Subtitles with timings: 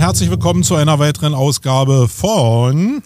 [0.00, 3.02] herzlich willkommen zu einer weiteren Ausgabe von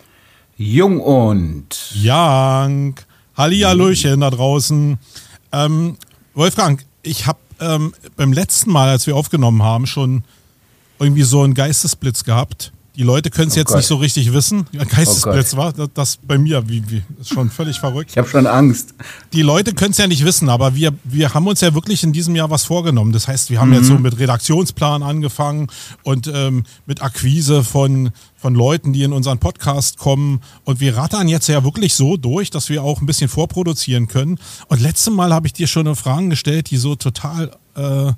[0.56, 2.94] Jung und Young.
[3.36, 4.96] Hallihallöchen da draußen.
[5.50, 5.96] Ähm,
[6.34, 10.22] Wolfgang, ich habe ähm, beim letzten Mal, als wir aufgenommen haben, schon
[11.00, 12.72] irgendwie so einen Geistesblitz gehabt.
[12.96, 13.78] Die Leute können es oh jetzt Gott.
[13.78, 14.66] nicht so richtig wissen.
[14.72, 18.10] Geistesblitz oh war das, bei mir, wie, wie ist schon völlig verrückt.
[18.12, 18.94] Ich habe schon Angst.
[19.32, 22.12] Die Leute können es ja nicht wissen, aber wir, wir haben uns ja wirklich in
[22.12, 23.10] diesem Jahr was vorgenommen.
[23.12, 23.74] Das heißt, wir haben mhm.
[23.74, 25.66] jetzt so mit Redaktionsplan angefangen
[26.04, 30.40] und ähm, mit Akquise von, von Leuten, die in unseren Podcast kommen.
[30.64, 34.38] Und wir rattern jetzt ja wirklich so durch, dass wir auch ein bisschen vorproduzieren können.
[34.68, 38.12] Und letztes Mal habe ich dir schon Fragen gestellt, die so total äh,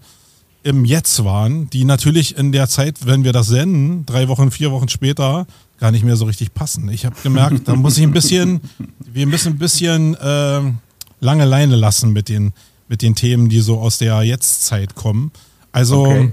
[0.67, 4.73] im Jetzt waren, die natürlich in der Zeit, wenn wir das senden, drei Wochen, vier
[4.73, 5.47] Wochen später,
[5.79, 6.89] gar nicht mehr so richtig passen.
[6.89, 8.61] Ich habe gemerkt, da muss ich ein bisschen,
[8.99, 10.61] wir müssen ein bisschen äh,
[11.21, 12.53] lange Leine lassen mit den,
[12.89, 15.31] mit den Themen, die so aus der Jetztzeit kommen.
[15.71, 16.33] Also, okay.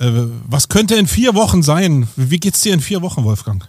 [0.00, 0.10] äh,
[0.48, 2.08] was könnte in vier Wochen sein?
[2.16, 3.68] Wie geht's dir in vier Wochen, Wolfgang?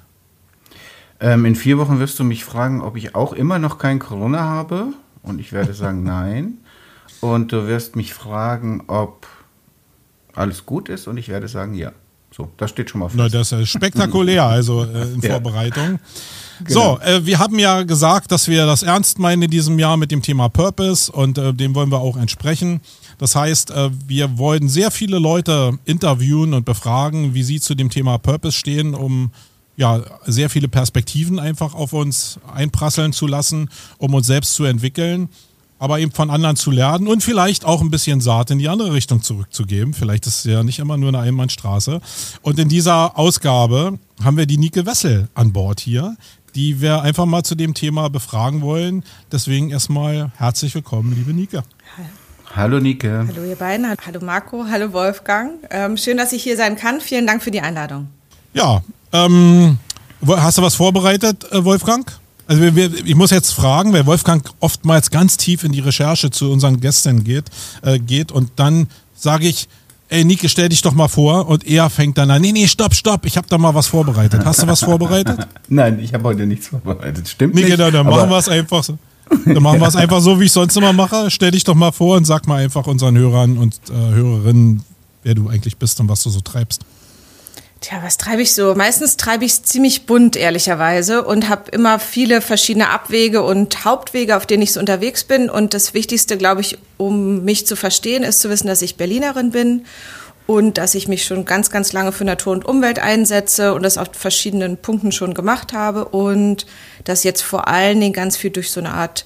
[1.20, 4.40] Ähm, in vier Wochen wirst du mich fragen, ob ich auch immer noch kein Corona
[4.40, 4.94] habe.
[5.22, 6.58] Und ich werde sagen, nein.
[7.20, 9.28] Und du wirst mich fragen, ob
[10.36, 11.92] alles gut ist und ich werde sagen, ja.
[12.34, 13.18] So, das steht schon mal fest.
[13.18, 15.32] Na, das ist spektakulär, also äh, in ja.
[15.32, 16.00] Vorbereitung.
[16.64, 16.98] Genau.
[16.98, 20.12] So, äh, wir haben ja gesagt, dass wir das ernst meinen in diesem Jahr mit
[20.12, 22.80] dem Thema Purpose und äh, dem wollen wir auch entsprechen.
[23.18, 27.90] Das heißt, äh, wir wollen sehr viele Leute interviewen und befragen, wie sie zu dem
[27.90, 29.32] Thema Purpose stehen, um
[29.76, 35.30] ja, sehr viele Perspektiven einfach auf uns einprasseln zu lassen, um uns selbst zu entwickeln
[35.82, 38.94] aber eben von anderen zu lernen und vielleicht auch ein bisschen Saat in die andere
[38.94, 39.96] Richtung zurückzugeben.
[39.96, 42.02] Vielleicht ist es ja nicht immer nur eine Einbahnstraße.
[42.44, 46.18] Und in dieser Ausgabe haben wir die Nike Wessel an Bord hier,
[46.54, 49.04] die wir einfach mal zu dem Thema befragen wollen.
[49.32, 51.64] Deswegen erstmal herzlich willkommen, liebe Nike.
[52.56, 53.10] Hallo Nike.
[53.10, 53.88] Hallo ihr beiden.
[54.06, 54.66] Hallo Marco.
[54.70, 55.54] Hallo Wolfgang.
[55.72, 57.02] Ähm, schön, dass ich hier sein kann.
[57.02, 58.08] Vielen Dank für die Einladung.
[58.54, 59.80] Ja, ähm,
[60.28, 62.21] hast du was vorbereitet, äh, Wolfgang?
[62.52, 66.32] Also wir, wir, ich muss jetzt fragen, weil Wolfgang oftmals ganz tief in die Recherche
[66.32, 67.46] zu unseren Gästen geht,
[67.82, 69.70] äh, geht und dann sage ich,
[70.10, 72.94] ey Nike, stell dich doch mal vor und er fängt dann an, nee, nee, stopp,
[72.94, 74.44] stopp, ich habe da mal was vorbereitet.
[74.44, 75.48] Hast du was vorbereitet?
[75.70, 77.72] Nein, ich habe heute nichts vorbereitet, stimmt nee, nicht.
[77.72, 78.98] Genau, dann machen wir es einfach so.
[79.46, 81.32] Dann machen wir es einfach so, wie ich sonst immer mache.
[81.32, 84.84] Stell dich doch mal vor und sag mal einfach unseren Hörern und äh, Hörerinnen,
[85.24, 86.82] wer du eigentlich bist und was du so treibst.
[87.82, 88.76] Tja, was treibe ich so?
[88.76, 94.38] Meistens treibe ich es ziemlich bunt, ehrlicherweise, und habe immer viele verschiedene Abwege und Hauptwege,
[94.38, 95.50] auf denen ich so unterwegs bin.
[95.50, 99.50] Und das Wichtigste, glaube ich, um mich zu verstehen, ist zu wissen, dass ich Berlinerin
[99.50, 99.86] bin
[100.46, 103.98] und dass ich mich schon ganz, ganz lange für Natur und Umwelt einsetze und das
[103.98, 106.68] auf verschiedenen Punkten schon gemacht habe und
[107.06, 109.26] dass jetzt vor allen Dingen ganz viel durch so eine Art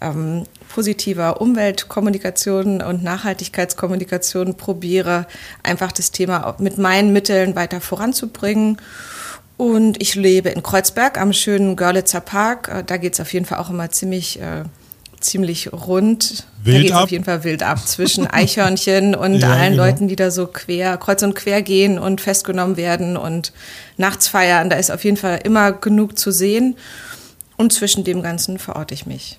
[0.00, 0.44] ähm,
[0.76, 5.26] positiver Umweltkommunikation und Nachhaltigkeitskommunikation probiere,
[5.62, 8.76] einfach das Thema mit meinen Mitteln weiter voranzubringen.
[9.56, 12.68] Und ich lebe in Kreuzberg am schönen Görlitzer Park.
[12.68, 14.64] Äh, da geht es auf jeden Fall auch immer ziemlich, äh,
[15.18, 16.46] ziemlich rund.
[16.62, 19.84] Wild da geht auf jeden Fall wild ab zwischen Eichhörnchen und ja, allen genau.
[19.86, 23.54] Leuten, die da so quer, kreuz und quer gehen und festgenommen werden und
[23.96, 24.68] nachts feiern.
[24.68, 26.76] Da ist auf jeden Fall immer genug zu sehen.
[27.56, 29.38] Und zwischen dem Ganzen verorte ich mich.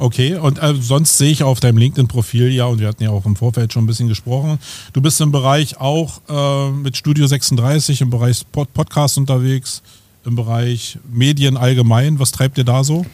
[0.00, 3.26] Okay, und äh, sonst sehe ich auf deinem LinkedIn-Profil ja, und wir hatten ja auch
[3.26, 4.58] im Vorfeld schon ein bisschen gesprochen,
[4.94, 9.82] du bist im Bereich auch äh, mit Studio 36, im Bereich Pod Podcast unterwegs,
[10.24, 12.18] im Bereich Medien allgemein.
[12.18, 13.04] Was treibt ihr da so?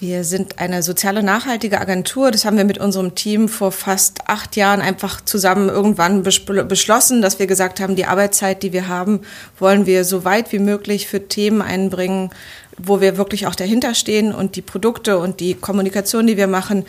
[0.00, 2.30] Wir sind eine soziale nachhaltige Agentur.
[2.30, 7.38] Das haben wir mit unserem Team vor fast acht Jahren einfach zusammen irgendwann beschlossen, dass
[7.38, 9.20] wir gesagt haben, die Arbeitszeit, die wir haben,
[9.58, 12.30] wollen wir so weit wie möglich für Themen einbringen,
[12.78, 16.84] wo wir wirklich auch dahinter stehen und die Produkte und die Kommunikation, die wir machen,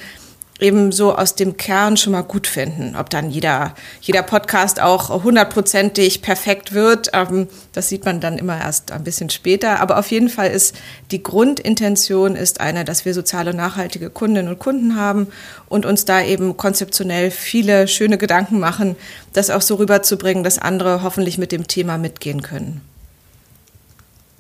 [0.60, 2.96] eben so aus dem Kern schon mal gut finden.
[2.98, 8.60] Ob dann jeder, jeder Podcast auch hundertprozentig perfekt wird, ähm, das sieht man dann immer
[8.60, 9.80] erst ein bisschen später.
[9.80, 10.76] Aber auf jeden Fall ist
[11.12, 15.28] die Grundintention ist eine, dass wir soziale, nachhaltige Kundinnen und Kunden haben
[15.68, 18.96] und uns da eben konzeptionell viele schöne Gedanken machen,
[19.34, 22.82] das auch so rüberzubringen, dass andere hoffentlich mit dem Thema mitgehen können.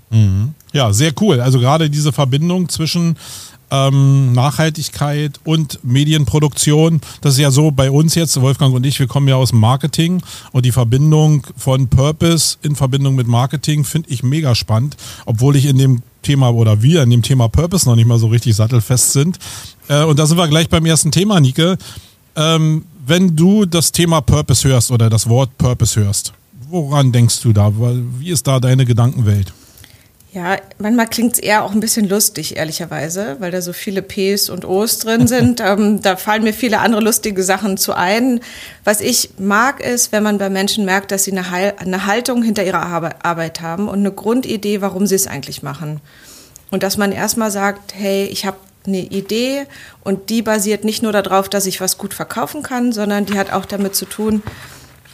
[0.09, 0.53] Mhm.
[0.73, 1.41] Ja, sehr cool.
[1.41, 3.15] Also gerade diese Verbindung zwischen
[3.71, 7.01] ähm, Nachhaltigkeit und Medienproduktion.
[7.21, 10.21] Das ist ja so bei uns jetzt, Wolfgang und ich, wir kommen ja aus Marketing
[10.51, 15.65] und die Verbindung von Purpose in Verbindung mit Marketing finde ich mega spannend, obwohl ich
[15.65, 19.13] in dem Thema oder wir in dem Thema Purpose noch nicht mal so richtig sattelfest
[19.13, 19.39] sind.
[19.88, 21.75] Äh, und da sind wir gleich beim ersten Thema, Nike.
[22.35, 26.33] Ähm, wenn du das Thema Purpose hörst oder das Wort Purpose hörst,
[26.69, 27.71] woran denkst du da?
[28.19, 29.51] Wie ist da deine Gedankenwelt?
[30.31, 34.49] Ja, manchmal klingt es eher auch ein bisschen lustig, ehrlicherweise, weil da so viele Ps
[34.49, 35.59] und Os drin sind.
[35.65, 38.41] ähm, da fallen mir viele andere lustige Sachen zu ein.
[38.83, 42.43] Was ich mag, ist, wenn man bei Menschen merkt, dass sie eine, Heil eine Haltung
[42.43, 42.85] hinter ihrer
[43.23, 45.99] Arbeit haben und eine Grundidee, warum sie es eigentlich machen.
[46.69, 49.65] Und dass man erstmal sagt, hey, ich habe eine Idee
[50.03, 53.51] und die basiert nicht nur darauf, dass ich was gut verkaufen kann, sondern die hat
[53.51, 54.43] auch damit zu tun,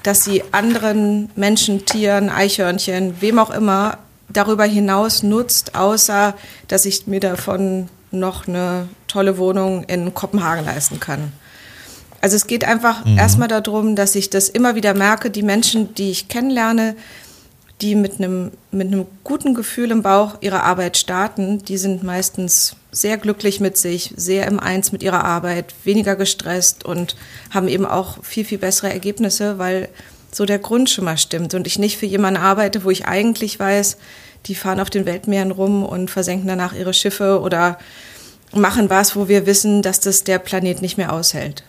[0.03, 3.97] dass sie anderen Menschen, Tieren, Eichhörnchen, wem auch immer
[4.29, 6.35] darüber hinaus nutzt, außer
[6.67, 11.31] dass ich mir davon noch eine tolle Wohnung in Kopenhagen leisten kann.
[12.21, 13.17] Also es geht einfach mhm.
[13.17, 16.95] erstmal darum, dass ich das immer wieder merke, die Menschen, die ich kennenlerne,
[17.81, 22.77] die mit einem, mit einem guten Gefühl im Bauch ihre Arbeit starten, die sind meistens
[22.91, 27.17] sehr glücklich mit sich, sehr im Eins mit ihrer Arbeit, weniger gestresst und
[27.51, 29.89] haben eben auch viel, viel bessere Ergebnisse, weil
[30.35, 33.57] so der Grund schon mal stimmt und ich nicht für jemanden arbeite, wo ich eigentlich
[33.57, 33.97] weiß,
[34.47, 37.79] die fahren auf den Weltmeeren rum und versenken danach ihre Schiffe oder
[38.53, 41.63] machen was, wo wir wissen, dass das der Planet nicht mehr aushält.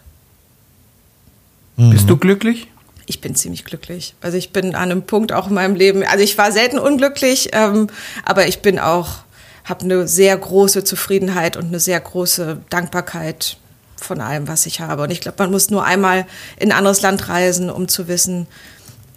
[1.76, 1.90] Mhm.
[1.90, 2.66] Bist du glücklich?
[3.06, 4.14] Ich bin ziemlich glücklich.
[4.20, 7.50] Also ich bin an einem Punkt auch in meinem Leben, also ich war selten unglücklich,
[7.52, 7.86] ähm,
[8.24, 9.18] aber ich bin auch,
[9.62, 13.58] habe eine sehr große Zufriedenheit und eine sehr große Dankbarkeit
[13.96, 15.02] von allem, was ich habe.
[15.02, 16.26] Und ich glaube, man muss nur einmal
[16.58, 18.46] in ein anderes Land reisen, um zu wissen,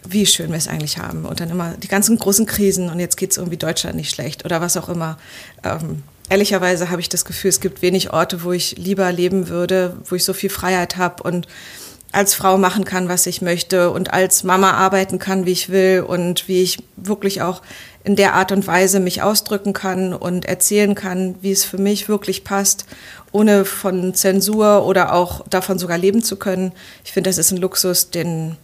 [0.08, 1.24] wie schön wir es eigentlich haben.
[1.24, 4.44] Und dann immer die ganzen großen Krisen und jetzt geht es irgendwie Deutschland nicht schlecht
[4.44, 5.18] oder was auch immer.
[5.62, 9.96] Ähm, ehrlicherweise habe ich das Gefühl, es gibt wenig Orte, wo ich lieber leben würde,
[10.06, 11.46] wo ich so viel Freiheit habe und
[12.12, 16.04] als Frau machen kann, was ich möchte und als Mama arbeiten kann, wie ich will
[16.06, 17.62] und wie ich wirklich auch
[18.02, 22.08] in der Art und Weise mich ausdrücken kann und erzählen kann, wie es für mich
[22.08, 22.86] wirklich passt
[23.32, 26.72] ohne von Zensur oder auch davon sogar leben zu können.
[27.04, 28.56] Ich finde, das ist ein Luxus, den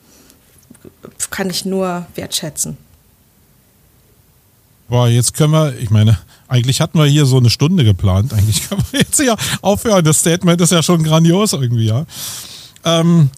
[1.31, 2.77] kann ich nur wertschätzen.
[4.89, 6.19] Boah, jetzt können wir, ich meine,
[6.49, 8.33] eigentlich hatten wir hier so eine Stunde geplant.
[8.33, 10.05] Eigentlich können wir jetzt ja aufhören.
[10.05, 12.07] Das Statement ist ja schon grandios irgendwie, ja.
[12.85, 13.31] Ähm,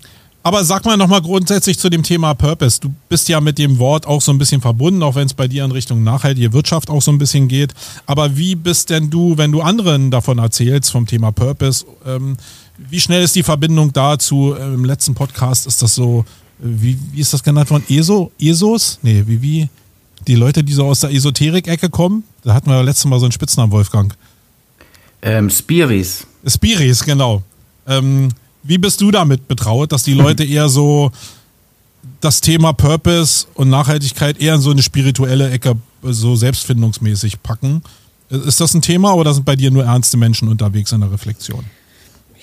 [0.49, 2.81] aber sag mal nochmal grundsätzlich zu dem Thema Purpose.
[2.81, 5.47] Du bist ja mit dem Wort auch so ein bisschen verbunden, auch wenn es bei
[5.47, 7.75] dir in Richtung nachhaltige Wirtschaft auch so ein bisschen geht.
[8.07, 12.39] Aber wie bist denn du, wenn du anderen davon erzählst, vom Thema Purpose, ähm,
[12.79, 14.55] wie schnell ist die Verbindung dazu?
[14.55, 16.25] Im letzten Podcast ist das so,
[16.59, 17.85] wie, wie ist das genannt worden?
[17.91, 18.33] ESO?
[18.41, 19.01] ESOs?
[19.03, 19.69] Nee, wie, wie?
[20.27, 22.25] Die Leute, die so aus der Esoterik-Ecke kommen?
[22.43, 24.17] Da hatten wir ja letztes Mal so einen Spitznamen, Wolfgang.
[25.21, 26.27] Ähm, Spiris.
[26.47, 27.43] Spiris, genau.
[27.87, 28.31] Ähm,
[28.69, 31.11] wie bist du damit betraut, dass die Leute eher so
[32.21, 37.83] das Thema Purpose und Nachhaltigkeit eher in so eine spirituelle Ecke so selbstfindungsmäßig packen?
[38.29, 41.65] Ist das ein Thema oder sind bei dir nur ernste Menschen unterwegs in der Reflexion?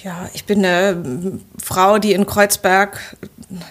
[0.03, 3.17] Ja, ich bin eine Frau, die in Kreuzberg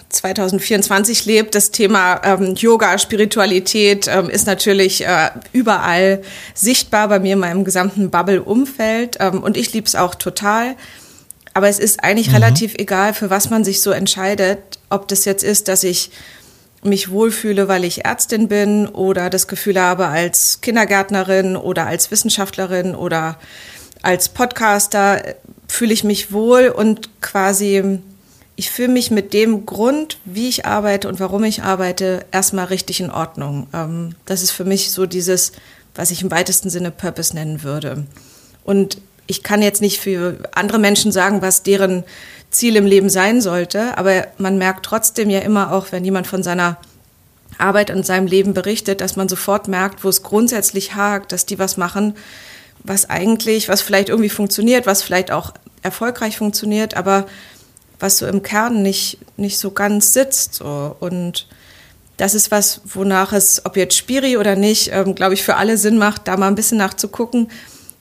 [0.07, 1.55] 2024 lebt.
[1.55, 6.21] Das Thema ähm, Yoga, Spiritualität ähm, ist natürlich äh, überall
[6.53, 9.17] sichtbar bei mir in meinem gesamten Bubble-Umfeld.
[9.19, 10.75] Ähm, und ich liebe es auch total.
[11.55, 12.35] Aber es ist eigentlich mhm.
[12.35, 14.59] relativ egal, für was man sich so entscheidet.
[14.89, 16.11] Ob das jetzt ist, dass ich
[16.83, 22.93] mich wohlfühle, weil ich Ärztin bin oder das Gefühl habe als Kindergärtnerin oder als Wissenschaftlerin
[22.93, 23.39] oder
[24.01, 25.23] als Podcaster
[25.67, 27.99] fühle ich mich wohl und quasi
[28.57, 32.99] ich fühle mich mit dem Grund, wie ich arbeite und warum ich arbeite, erstmal richtig
[32.99, 33.67] in Ordnung.
[33.73, 35.53] Ähm, das ist für mich so dieses,
[35.95, 38.05] was ich im weitesten Sinne Purpose nennen würde.
[38.63, 42.03] Und ich kann jetzt nicht für andere Menschen sagen, was deren
[42.51, 46.43] Ziel im Leben sein sollte, aber man merkt trotzdem ja immer auch, wenn jemand von
[46.43, 46.77] seiner
[47.57, 51.59] Arbeit und seinem Leben berichtet, dass man sofort merkt, wo es grundsätzlich hakt, dass die
[51.59, 52.15] was machen,
[52.83, 57.25] was eigentlich, was vielleicht irgendwie funktioniert, was vielleicht auch erfolgreich funktioniert, aber
[57.99, 60.55] was so im Kern nicht, nicht so ganz sitzt.
[60.55, 60.95] So.
[60.99, 61.47] Und
[62.17, 65.77] das ist was, wonach es, ob jetzt Spiri oder nicht, ähm, glaube ich, für alle
[65.77, 67.49] Sinn macht, da mal ein bisschen nachzugucken,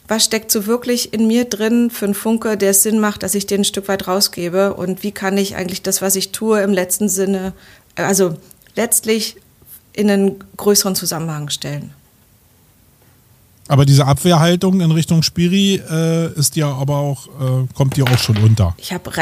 [0.09, 3.35] was steckt so wirklich in mir drin für einen Funke, der es Sinn macht, dass
[3.35, 6.61] ich den ein Stück weit rausgebe und wie kann ich eigentlich das, was ich tue,
[6.61, 7.53] im letzten Sinne,
[7.95, 8.37] also
[8.75, 9.37] letztlich
[9.95, 11.93] in einen größeren Zusammenhang stellen.
[13.67, 18.19] Aber diese Abwehrhaltung in Richtung Spiri äh, ist dir aber auch, äh, kommt dir auch
[18.19, 18.75] schon unter.
[18.77, 19.17] Ich habe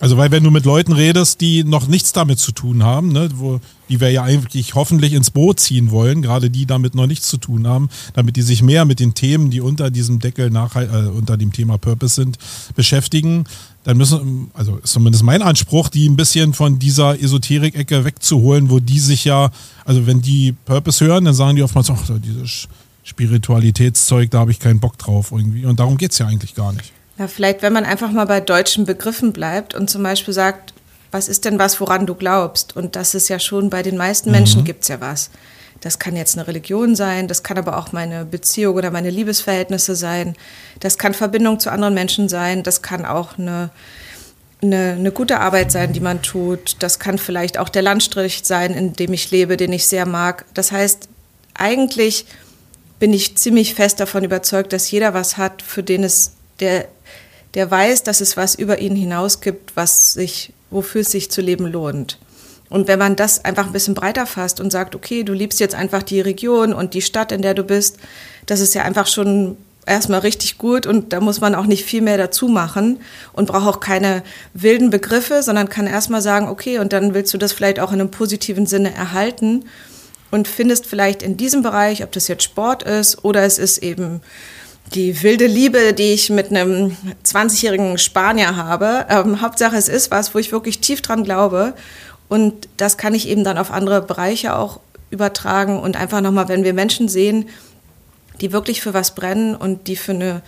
[0.00, 3.28] also weil wenn du mit Leuten redest, die noch nichts damit zu tun haben, ne,
[3.34, 7.28] wo, die wir ja eigentlich hoffentlich ins Boot ziehen wollen, gerade die damit noch nichts
[7.28, 10.74] zu tun haben, damit die sich mehr mit den Themen, die unter diesem Deckel nach,
[10.74, 12.38] äh, unter dem Thema Purpose sind,
[12.74, 13.44] beschäftigen,
[13.84, 18.80] dann müssen, also ist zumindest mein Anspruch, die ein bisschen von dieser Esoterik-Ecke wegzuholen, wo
[18.80, 19.50] die sich ja,
[19.84, 22.68] also wenn die Purpose hören, dann sagen die oftmals, ach, dieses
[23.04, 25.66] Spiritualitätszeug, da habe ich keinen Bock drauf irgendwie.
[25.66, 26.92] Und darum geht es ja eigentlich gar nicht.
[27.20, 30.72] Ja, vielleicht, wenn man einfach mal bei deutschen Begriffen bleibt und zum Beispiel sagt,
[31.10, 32.74] was ist denn was, woran du glaubst?
[32.74, 34.64] Und das ist ja schon bei den meisten Menschen mhm.
[34.64, 35.28] gibt es ja was.
[35.82, 39.96] Das kann jetzt eine Religion sein, das kann aber auch meine Beziehung oder meine Liebesverhältnisse
[39.96, 40.34] sein,
[40.80, 43.68] das kann Verbindung zu anderen Menschen sein, das kann auch eine,
[44.62, 48.72] eine, eine gute Arbeit sein, die man tut, das kann vielleicht auch der Landstrich sein,
[48.72, 50.46] in dem ich lebe, den ich sehr mag.
[50.54, 51.08] Das heißt,
[51.52, 52.24] eigentlich
[52.98, 56.88] bin ich ziemlich fest davon überzeugt, dass jeder was hat, für den es der,
[57.54, 61.40] der weiß, dass es was über ihn hinaus gibt, was sich, wofür es sich zu
[61.40, 62.18] leben lohnt.
[62.68, 65.74] Und wenn man das einfach ein bisschen breiter fasst und sagt, okay, du liebst jetzt
[65.74, 67.96] einfach die Region und die Stadt, in der du bist,
[68.46, 72.00] das ist ja einfach schon erstmal richtig gut und da muss man auch nicht viel
[72.00, 73.00] mehr dazu machen
[73.32, 74.22] und braucht auch keine
[74.54, 78.00] wilden Begriffe, sondern kann erstmal sagen, okay, und dann willst du das vielleicht auch in
[78.00, 79.64] einem positiven Sinne erhalten
[80.30, 84.20] und findest vielleicht in diesem Bereich, ob das jetzt Sport ist oder es ist eben
[84.94, 89.06] die wilde Liebe, die ich mit einem 20-jährigen Spanier habe.
[89.08, 91.74] Ähm, Hauptsache, es ist was, wo ich wirklich tief dran glaube.
[92.28, 95.78] Und das kann ich eben dann auf andere Bereiche auch übertragen.
[95.78, 97.48] Und einfach nochmal, wenn wir Menschen sehen,
[98.40, 100.42] die wirklich für was brennen und die für eine,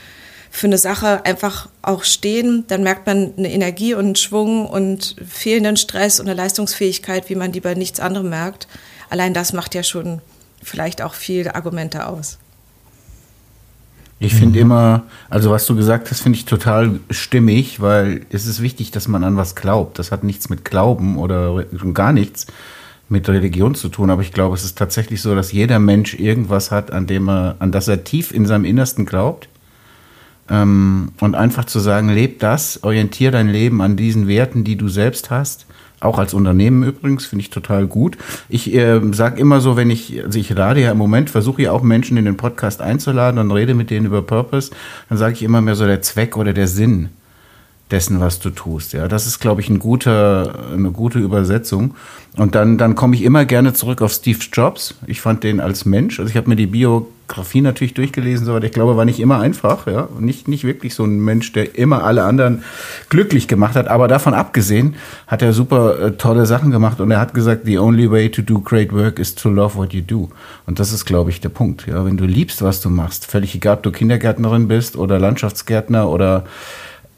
[0.51, 5.17] für eine Sache einfach auch stehen, dann merkt man eine Energie und einen Schwung und
[5.27, 8.67] fehlenden Stress und eine Leistungsfähigkeit, wie man die bei nichts anderem merkt.
[9.11, 10.21] Allein das macht ja schon
[10.63, 12.39] vielleicht auch viele Argumente aus.
[14.25, 14.67] Ich finde mhm.
[14.67, 19.09] immer, also was du gesagt hast, finde ich total stimmig, weil es ist wichtig, dass
[19.09, 19.99] man an was glaubt.
[19.99, 22.47] Das hat nichts mit Glauben oder gar nichts
[23.09, 26.71] mit Religion zu tun, aber ich glaube, es ist tatsächlich so, dass jeder Mensch irgendwas
[26.71, 29.49] hat, an dem er, an das er tief in seinem Innersten glaubt.
[30.49, 34.89] Ähm, und einfach zu sagen, leb das, orientier dein Leben an diesen Werten, die du
[34.89, 35.67] selbst hast
[36.05, 38.19] auch als Unternehmen übrigens, finde ich total gut.
[38.49, 41.73] Ich äh, sage immer so, wenn ich, also ich lade ja im Moment, versuche ja
[41.73, 44.71] auch Menschen in den Podcast einzuladen und rede mit denen über Purpose,
[45.09, 47.11] dann sage ich immer mehr so der Zweck oder der Sinn
[47.91, 48.95] dessen, was du tust.
[48.95, 51.95] Ja, das ist, glaube ich, ein guter, eine gute Übersetzung.
[52.37, 54.95] Und dann, dann komme ich immer gerne zurück auf Steve Jobs.
[55.07, 56.67] Ich fand den als Mensch, also ich habe mir die
[57.33, 61.05] Biografie natürlich durchgelesen, aber ich glaube, war nicht immer einfach, ja, nicht, nicht wirklich so
[61.05, 62.63] ein Mensch, der immer alle anderen
[63.09, 63.89] glücklich gemacht hat.
[63.89, 64.97] Aber davon abgesehen
[65.27, 68.43] hat er super äh, tolle Sachen gemacht und er hat gesagt, the only way to
[68.43, 70.29] do great work is to love what you do.
[70.67, 71.87] Und das ist, glaube ich, der Punkt.
[71.87, 76.11] Ja, wenn du liebst, was du machst, völlig egal, ob du Kindergärtnerin bist oder Landschaftsgärtner
[76.11, 76.45] oder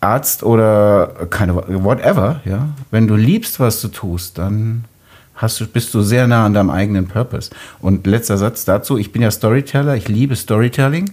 [0.01, 4.85] Arzt oder keine whatever, ja, wenn du liebst, was du tust, dann
[5.35, 7.51] hast du, bist du sehr nah an deinem eigenen Purpose.
[7.81, 11.13] Und letzter Satz dazu, ich bin ja Storyteller, ich liebe Storytelling.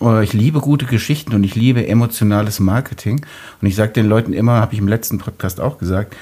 [0.00, 3.24] Äh, ich liebe gute Geschichten und ich liebe emotionales Marketing.
[3.60, 6.16] Und ich sage den Leuten immer, habe ich im letzten Podcast auch gesagt,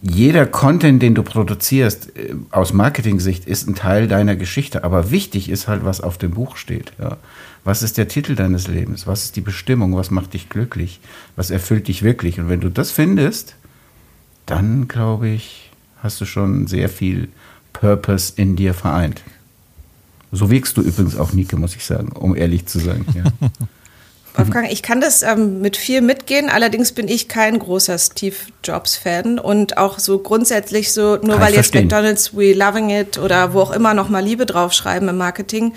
[0.00, 4.84] jeder Content, den du produzierst, äh, aus Marketing-Sicht, ist ein Teil deiner Geschichte.
[4.84, 6.92] Aber wichtig ist halt, was auf dem Buch steht.
[7.00, 7.16] Ja.
[7.64, 9.06] Was ist der Titel deines Lebens?
[9.06, 9.96] Was ist die Bestimmung?
[9.96, 11.00] Was macht dich glücklich?
[11.36, 12.38] Was erfüllt dich wirklich?
[12.38, 13.56] Und wenn du das findest,
[14.46, 15.71] dann glaube ich,
[16.02, 17.28] hast du schon sehr viel
[17.72, 19.22] Purpose in dir vereint.
[20.30, 23.04] So wirkst du übrigens auch, Nike, muss ich sagen, um ehrlich zu sein.
[23.14, 23.24] Ja.
[24.34, 29.38] Wolfgang, ich kann das ähm, mit viel mitgehen, allerdings bin ich kein großer Steve Jobs-Fan
[29.38, 31.74] und auch so grundsätzlich so, nur kann weil jetzt.
[31.74, 35.74] McDonalds We Loving It oder wo auch immer nochmal Liebe draufschreiben im Marketing,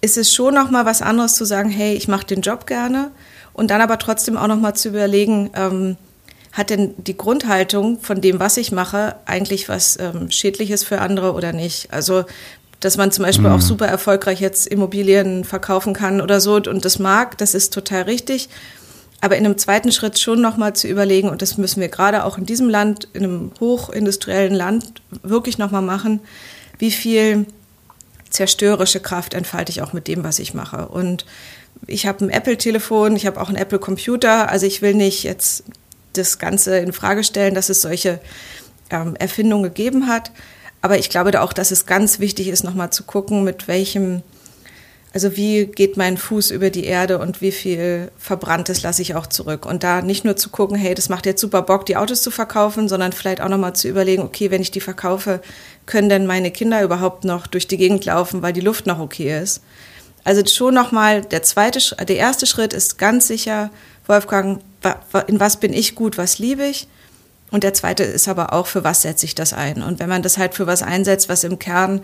[0.00, 3.12] ist es schon nochmal was anderes zu sagen, hey, ich mache den Job gerne
[3.52, 5.96] und dann aber trotzdem auch nochmal zu überlegen, ähm,
[6.54, 11.34] hat denn die Grundhaltung von dem, was ich mache, eigentlich was ähm, Schädliches für andere
[11.34, 11.92] oder nicht?
[11.92, 12.24] Also,
[12.78, 13.56] dass man zum Beispiel mhm.
[13.56, 18.02] auch super erfolgreich jetzt Immobilien verkaufen kann oder so und das mag, das ist total
[18.02, 18.48] richtig.
[19.20, 22.38] Aber in einem zweiten Schritt schon nochmal zu überlegen, und das müssen wir gerade auch
[22.38, 26.20] in diesem Land, in einem hochindustriellen Land wirklich nochmal machen,
[26.78, 27.46] wie viel
[28.30, 30.88] zerstörerische Kraft entfalte ich auch mit dem, was ich mache.
[30.88, 31.24] Und
[31.86, 35.64] ich habe ein Apple-Telefon, ich habe auch einen Apple-Computer, also ich will nicht jetzt
[36.16, 38.20] das Ganze in Frage stellen, dass es solche
[38.90, 40.30] ähm, Erfindungen gegeben hat.
[40.82, 44.22] Aber ich glaube da auch, dass es ganz wichtig ist, nochmal zu gucken, mit welchem,
[45.14, 49.26] also wie geht mein Fuß über die Erde und wie viel Verbranntes lasse ich auch
[49.26, 49.64] zurück.
[49.64, 52.30] Und da nicht nur zu gucken, hey, das macht jetzt super Bock, die Autos zu
[52.30, 55.40] verkaufen, sondern vielleicht auch nochmal zu überlegen, okay, wenn ich die verkaufe,
[55.86, 59.40] können denn meine Kinder überhaupt noch durch die Gegend laufen, weil die Luft noch okay
[59.40, 59.62] ist.
[60.24, 63.70] Also schon nochmal, der zweite, der erste Schritt ist ganz sicher,
[64.06, 64.60] Wolfgang,
[65.26, 66.88] in was bin ich gut, was liebe ich?
[67.50, 69.82] Und der zweite ist aber auch, für was setze ich das ein?
[69.82, 72.00] Und wenn man das halt für was einsetzt, was im Kern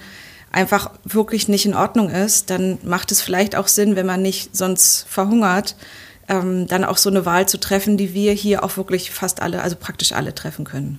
[0.53, 4.57] einfach wirklich nicht in Ordnung ist, dann macht es vielleicht auch Sinn, wenn man nicht
[4.57, 5.77] sonst verhungert,
[6.29, 9.63] ähm, dann auch so eine Wahl zu treffen, die wir hier auch wirklich fast alle,
[9.63, 10.99] also praktisch alle treffen können.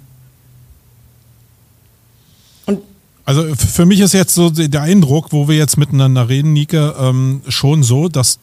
[2.65, 2.81] Und
[3.25, 7.41] also für mich ist jetzt so der Eindruck, wo wir jetzt miteinander reden, Nike, ähm,
[7.47, 8.39] schon so, dass,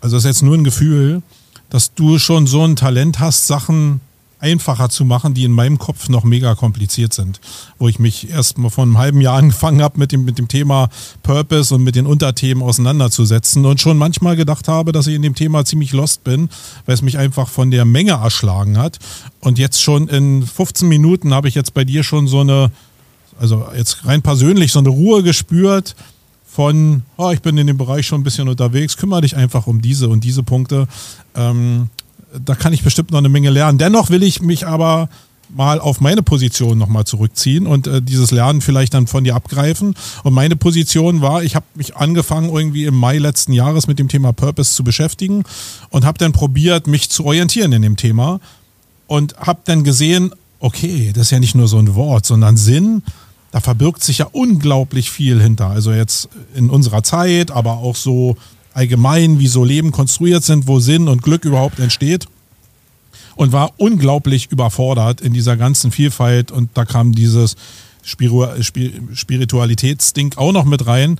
[0.00, 1.22] also das ist jetzt nur ein Gefühl,
[1.70, 4.00] dass du schon so ein Talent hast, Sachen
[4.38, 7.40] einfacher zu machen, die in meinem Kopf noch mega kompliziert sind.
[7.78, 10.48] Wo ich mich erst mal vor einem halben Jahr angefangen habe, mit dem, mit dem
[10.48, 10.88] Thema
[11.22, 15.34] Purpose und mit den Unterthemen auseinanderzusetzen und schon manchmal gedacht habe, dass ich in dem
[15.34, 16.48] Thema ziemlich lost bin,
[16.84, 18.98] weil es mich einfach von der Menge erschlagen hat.
[19.40, 22.70] Und jetzt schon in 15 Minuten habe ich jetzt bei dir schon so eine,
[23.38, 25.96] also jetzt rein persönlich, so eine Ruhe gespürt,
[26.56, 29.82] von, oh, ich bin in dem Bereich schon ein bisschen unterwegs, kümmere dich einfach um
[29.82, 30.88] diese und diese Punkte.
[31.34, 31.90] Ähm,
[32.42, 33.76] da kann ich bestimmt noch eine Menge lernen.
[33.76, 35.10] Dennoch will ich mich aber
[35.54, 39.94] mal auf meine Position nochmal zurückziehen und äh, dieses Lernen vielleicht dann von dir abgreifen.
[40.24, 44.08] Und meine Position war, ich habe mich angefangen irgendwie im Mai letzten Jahres mit dem
[44.08, 45.44] Thema Purpose zu beschäftigen
[45.90, 48.40] und habe dann probiert, mich zu orientieren in dem Thema
[49.08, 53.02] und habe dann gesehen, okay, das ist ja nicht nur so ein Wort, sondern Sinn
[53.56, 55.70] da verbirgt sich ja unglaublich viel hinter.
[55.70, 58.36] Also jetzt in unserer Zeit, aber auch so
[58.74, 62.26] allgemein, wie so Leben konstruiert sind, wo Sinn und Glück überhaupt entsteht.
[63.34, 66.50] Und war unglaublich überfordert in dieser ganzen Vielfalt.
[66.50, 67.56] Und da kam dieses
[68.02, 71.18] Spiritualitätsding auch noch mit rein.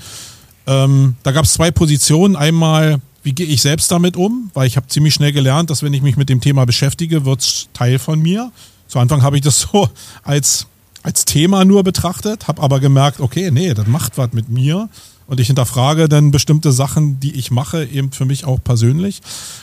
[0.67, 2.37] Ähm, da gab es zwei Positionen.
[2.37, 4.51] Einmal, wie gehe ich selbst damit um?
[4.53, 7.41] Weil ich habe ziemlich schnell gelernt, dass wenn ich mich mit dem Thema beschäftige, wird
[7.41, 8.53] es Teil von mir.
[8.89, 9.89] Zu Anfang habe ich das so
[10.23, 10.67] als
[11.07, 14.89] als Thema nur betrachtet, habe aber gemerkt, okay, nee, das macht was mit mir.
[15.29, 19.23] Und ich hinterfrage dann bestimmte Sachen, die ich mache, eben für mich auch persönlich.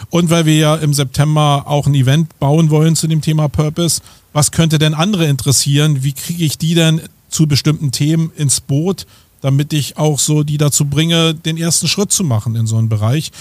[0.10, 4.02] Und weil wir ja im September auch ein Event bauen wollen zu dem Thema Purpose,
[4.32, 6.04] was könnte denn andere interessieren?
[6.04, 9.06] Wie kriege ich die denn zu bestimmten Themen ins Boot,
[9.42, 12.88] damit ich auch so die dazu bringe, den ersten Schritt zu machen in so einen
[12.88, 13.34] Bereich?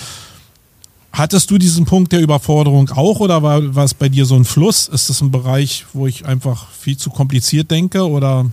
[1.12, 4.46] Hattest du diesen Punkt der Überforderung auch oder war, war es bei dir so ein
[4.46, 4.88] Fluss?
[4.88, 8.46] Ist das ein Bereich, wo ich einfach viel zu kompliziert denke oder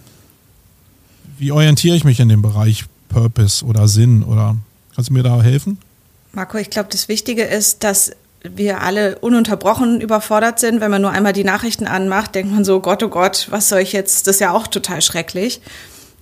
[1.37, 4.57] wie orientiere ich mich in dem Bereich Purpose oder Sinn oder
[4.93, 5.77] kannst du mir da helfen?
[6.33, 8.11] Marco, ich glaube, das Wichtige ist, dass
[8.43, 10.81] wir alle ununterbrochen überfordert sind.
[10.81, 13.79] Wenn man nur einmal die Nachrichten anmacht, denkt man so, Gott, oh Gott, was soll
[13.79, 14.27] ich jetzt?
[14.27, 15.61] Das ist ja auch total schrecklich.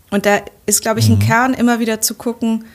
[0.10, 1.24] Und da ist, glaube ich, ein mhm.
[1.24, 2.66] Kern, immer wieder zu gucken,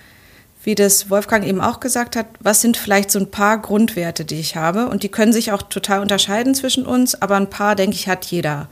[0.64, 4.38] wie das Wolfgang eben auch gesagt hat, was sind vielleicht so ein paar Grundwerte, die
[4.38, 4.88] ich habe?
[4.88, 8.26] Und die können sich auch total unterscheiden zwischen uns, aber ein paar, denke ich, hat
[8.26, 8.68] jeder,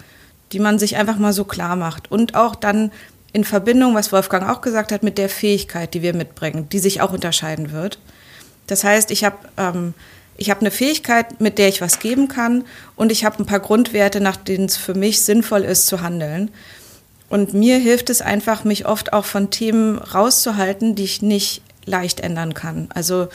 [0.53, 2.11] die man sich einfach mal so klar macht.
[2.11, 2.93] Und auch dann
[3.33, 7.01] in Verbindung, was Wolfgang auch gesagt hat, mit der Fähigkeit, die wir mitbringen, die sich
[7.01, 7.99] auch unterscheiden wird.
[8.67, 9.95] Das heißt, ich habe ähm,
[10.41, 12.65] ich habe eine Fähigkeit, mit der ich was geben kann
[12.97, 16.51] und ich habe ein paar Grundwerte, nach denen es für mich sinnvoll ist zu handeln.
[17.29, 22.21] Und mir hilft es einfach, mich oft auch von Themen rauszuhalten, die ich nicht leicht
[22.21, 22.89] ändern kann.
[22.95, 23.29] Also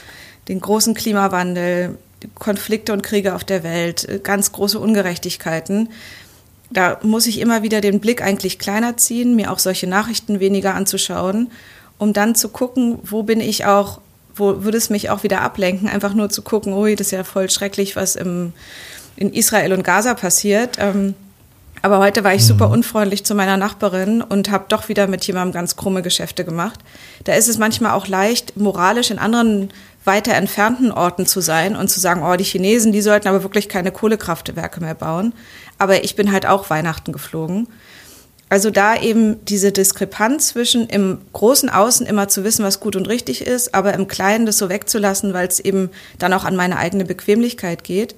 [0.48, 1.98] den großen Klimawandel,
[2.34, 5.90] Konflikte und Kriege auf der Welt, ganz große Ungerechtigkeiten.
[6.72, 10.74] Da muss ich immer wieder den Blick eigentlich kleiner ziehen, mir auch solche Nachrichten weniger
[10.74, 11.52] anzuschauen,
[11.98, 14.02] um dann zu gucken, wo bin ich auch,
[14.36, 17.24] wo würde es mich auch wieder ablenken, einfach nur zu gucken, ui, das ist ja
[17.24, 18.54] voll schrecklich, was im,
[19.16, 20.78] in Israel und Gaza passiert.
[20.80, 21.14] Ähm,
[21.86, 22.48] aber heute war ich mhm.
[22.48, 26.80] super unfreundlich zu meiner Nachbarin und habe doch wieder mit jemandem ganz krumme Geschäfte gemacht.
[27.26, 29.70] Da ist es manchmal auch leicht, moralisch in anderen
[30.04, 33.70] weiter entfernten Orten zu sein und zu sagen, oh, die Chinesen, die sollten aber wirklich
[33.70, 35.34] keine Kohlekraftwerke mehr bauen.
[35.78, 37.68] Aber ich bin halt auch Weihnachten geflogen.
[38.50, 43.08] Also da eben diese Diskrepanz zwischen im großen Außen immer zu wissen, was gut und
[43.08, 46.78] richtig ist, aber im Kleinen das so wegzulassen, weil es eben dann auch an meine
[46.78, 48.16] eigene Bequemlichkeit geht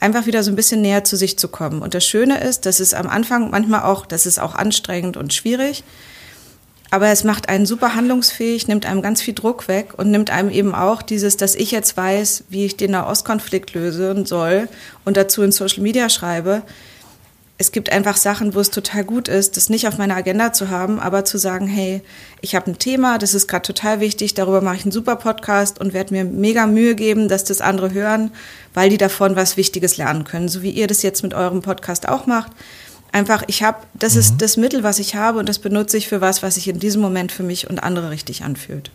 [0.00, 1.82] einfach wieder so ein bisschen näher zu sich zu kommen.
[1.82, 5.32] Und das Schöne ist, dass es am Anfang manchmal auch, das ist auch anstrengend und
[5.32, 5.84] schwierig,
[6.90, 10.50] aber es macht einen super handlungsfähig, nimmt einem ganz viel Druck weg und nimmt einem
[10.50, 14.68] eben auch dieses, dass ich jetzt weiß, wie ich den Nahostkonflikt lösen soll
[15.04, 16.62] und dazu in Social Media schreibe,
[17.58, 20.68] es gibt einfach Sachen, wo es total gut ist, das nicht auf meiner Agenda zu
[20.68, 22.02] haben, aber zu sagen, hey,
[22.42, 25.80] ich habe ein Thema, das ist gerade total wichtig, darüber mache ich einen super Podcast
[25.80, 28.30] und werde mir mega Mühe geben, dass das andere hören,
[28.74, 32.08] weil die davon was Wichtiges lernen können, so wie ihr das jetzt mit eurem Podcast
[32.08, 32.52] auch macht.
[33.10, 34.20] Einfach, ich habe, das mhm.
[34.20, 36.78] ist das Mittel, was ich habe und das benutze ich für was, was sich in
[36.78, 38.90] diesem Moment für mich und andere richtig anfühlt.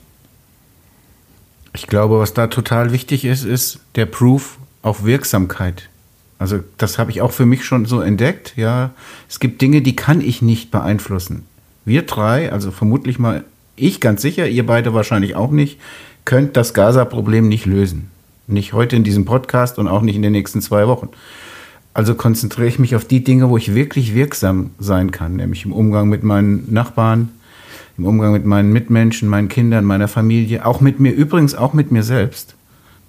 [1.74, 5.90] Ich glaube, was da total wichtig ist, ist der Proof auf Wirksamkeit.
[6.42, 8.54] Also das habe ich auch für mich schon so entdeckt.
[8.56, 8.90] Ja,
[9.30, 11.44] es gibt Dinge, die kann ich nicht beeinflussen.
[11.86, 13.44] Wir drei, also vermutlich mal
[13.76, 15.80] ich ganz sicher, ihr beide wahrscheinlich auch nicht,
[16.26, 18.10] könnt das Gaza-Problem nicht lösen.
[18.48, 21.10] Nicht heute in diesem Podcast und auch nicht in den nächsten zwei Wochen.
[21.94, 25.74] Also konzentriere ich mich auf die Dinge, wo ich wirklich wirksam sein kann, nämlich im
[25.74, 27.30] Umgang mit meinen Nachbarn,
[28.00, 31.92] im Umgang mit meinen Mitmenschen, meinen Kindern, meiner Familie, auch mit mir, übrigens auch mit
[31.92, 32.56] mir selbst.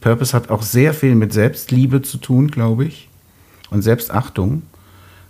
[0.03, 3.09] Purpose hat auch sehr viel mit Selbstliebe zu tun, glaube ich
[3.73, 4.63] und Selbstachtung.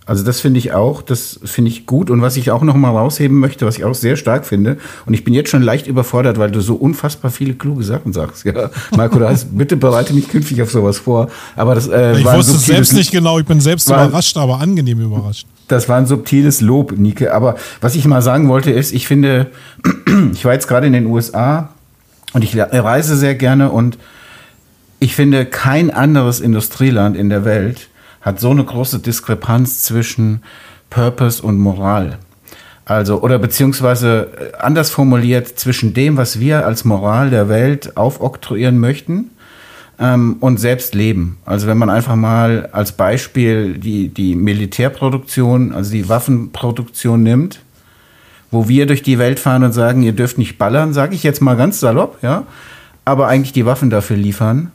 [0.05, 2.09] Also das finde ich auch, das finde ich gut.
[2.09, 5.13] Und was ich auch noch mal rausheben möchte, was ich auch sehr stark finde, und
[5.13, 8.43] ich bin jetzt schon leicht überfordert, weil du so unfassbar viele kluge Sachen sagst.
[8.43, 11.29] Ja, Marco, du hast, bitte bereite mich künftig auf sowas vor.
[11.55, 14.59] Aber das, äh, ich wusste es selbst nicht genau, ich bin selbst war, überrascht, aber
[14.59, 15.47] angenehm überrascht.
[15.69, 17.29] Das war ein subtiles Lob, Nike.
[17.29, 19.51] Aber was ich mal sagen wollte, ist, ich finde,
[20.33, 21.69] ich war jetzt gerade in den USA
[22.33, 23.97] und ich reise sehr gerne und
[24.99, 27.87] ich finde, kein anderes Industrieland in der Welt
[28.23, 30.41] hat so eine große Diskrepanz zwischen
[30.89, 32.17] Purpose und Moral.
[32.85, 38.79] Also, oder beziehungsweise äh, anders formuliert, zwischen dem, was wir als Moral der Welt aufoktroyieren
[38.79, 39.29] möchten
[39.99, 41.37] ähm, und selbst leben.
[41.45, 47.59] Also wenn man einfach mal als Beispiel die, die Militärproduktion, also die Waffenproduktion nimmt,
[48.51, 51.41] wo wir durch die Welt fahren und sagen, ihr dürft nicht ballern, sage ich jetzt
[51.41, 52.43] mal ganz salopp, ja,
[53.05, 54.71] aber eigentlich die Waffen dafür liefern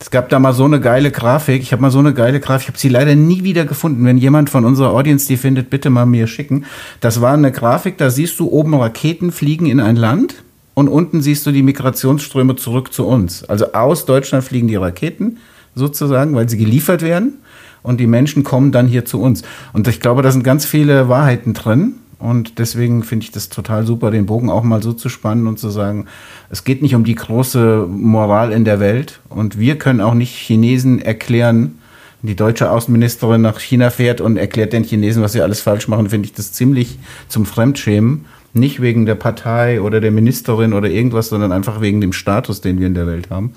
[0.00, 1.60] es gab da mal so eine geile Grafik.
[1.60, 2.62] Ich habe mal so eine geile Grafik.
[2.62, 4.04] Ich habe sie leider nie wieder gefunden.
[4.06, 6.64] Wenn jemand von unserer Audience die findet, bitte mal mir schicken.
[7.00, 11.20] Das war eine Grafik, da siehst du oben Raketen fliegen in ein Land und unten
[11.20, 13.44] siehst du die Migrationsströme zurück zu uns.
[13.44, 15.36] Also aus Deutschland fliegen die Raketen
[15.74, 17.34] sozusagen, weil sie geliefert werden
[17.82, 19.42] und die Menschen kommen dann hier zu uns.
[19.74, 21.96] Und ich glaube, da sind ganz viele Wahrheiten drin.
[22.20, 25.58] Und deswegen finde ich das total super, den Bogen auch mal so zu spannen und
[25.58, 26.04] zu sagen,
[26.50, 29.20] es geht nicht um die große Moral in der Welt.
[29.30, 31.78] Und wir können auch nicht Chinesen erklären,
[32.22, 36.10] die deutsche Außenministerin nach China fährt und erklärt den Chinesen, was sie alles falsch machen,
[36.10, 38.26] finde ich das ziemlich zum Fremdschämen.
[38.52, 42.80] Nicht wegen der Partei oder der Ministerin oder irgendwas, sondern einfach wegen dem Status, den
[42.80, 43.54] wir in der Welt haben.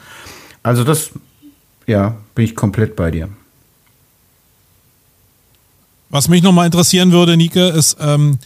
[0.62, 1.12] Also das,
[1.86, 3.28] ja, bin ich komplett bei dir.
[6.10, 8.38] Was mich nochmal interessieren würde, Nike, ist, ähm,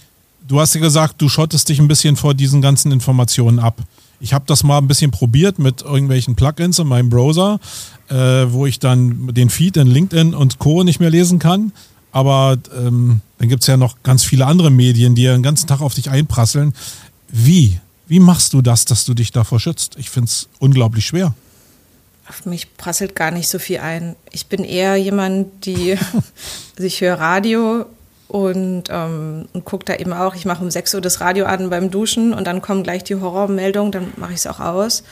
[0.47, 3.81] du hast ja gesagt, du schottest dich ein bisschen vor diesen ganzen Informationen ab.
[4.19, 7.59] Ich habe das mal ein bisschen probiert mit irgendwelchen Plugins in meinem Browser,
[8.09, 10.83] äh, wo ich dann den Feed in LinkedIn und Co.
[10.83, 11.71] nicht mehr lesen kann.
[12.11, 15.67] Aber ähm, dann gibt es ja noch ganz viele andere Medien, die ja den ganzen
[15.67, 16.73] Tag auf dich einprasseln.
[17.27, 17.79] Wie?
[18.07, 19.95] Wie machst du das, dass du dich davor schützt?
[19.99, 21.35] Ich finde es unglaublich schwer.
[22.27, 24.15] Auf mich prasselt gar nicht so viel ein.
[24.31, 25.91] Ich bin eher jemand, die,
[26.75, 27.85] also ich höre Radio
[28.27, 31.69] und, ähm, und gucke da eben auch, ich mache um 6 Uhr das Radio an
[31.69, 35.03] beim Duschen und dann kommen gleich die Horrormeldungen, dann mache ich es auch aus.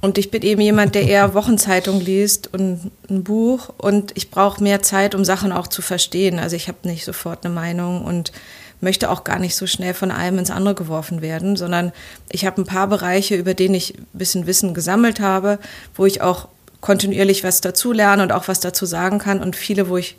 [0.00, 4.62] Und ich bin eben jemand, der eher Wochenzeitung liest und ein Buch und ich brauche
[4.62, 6.38] mehr Zeit, um Sachen auch zu verstehen.
[6.38, 8.32] Also ich habe nicht sofort eine Meinung und
[8.80, 11.92] möchte auch gar nicht so schnell von einem ins andere geworfen werden, sondern
[12.30, 15.58] ich habe ein paar Bereiche, über denen ich ein bisschen Wissen gesammelt habe,
[15.96, 16.46] wo ich auch
[16.80, 20.16] kontinuierlich was dazu lerne und auch was dazu sagen kann und viele, wo ich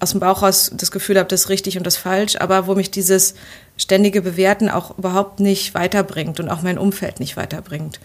[0.00, 2.66] aus dem Bauch raus das Gefühl habe, das ist richtig und das ist falsch, aber
[2.66, 3.34] wo mich dieses
[3.76, 8.00] ständige Bewerten auch überhaupt nicht weiterbringt und auch mein Umfeld nicht weiterbringt.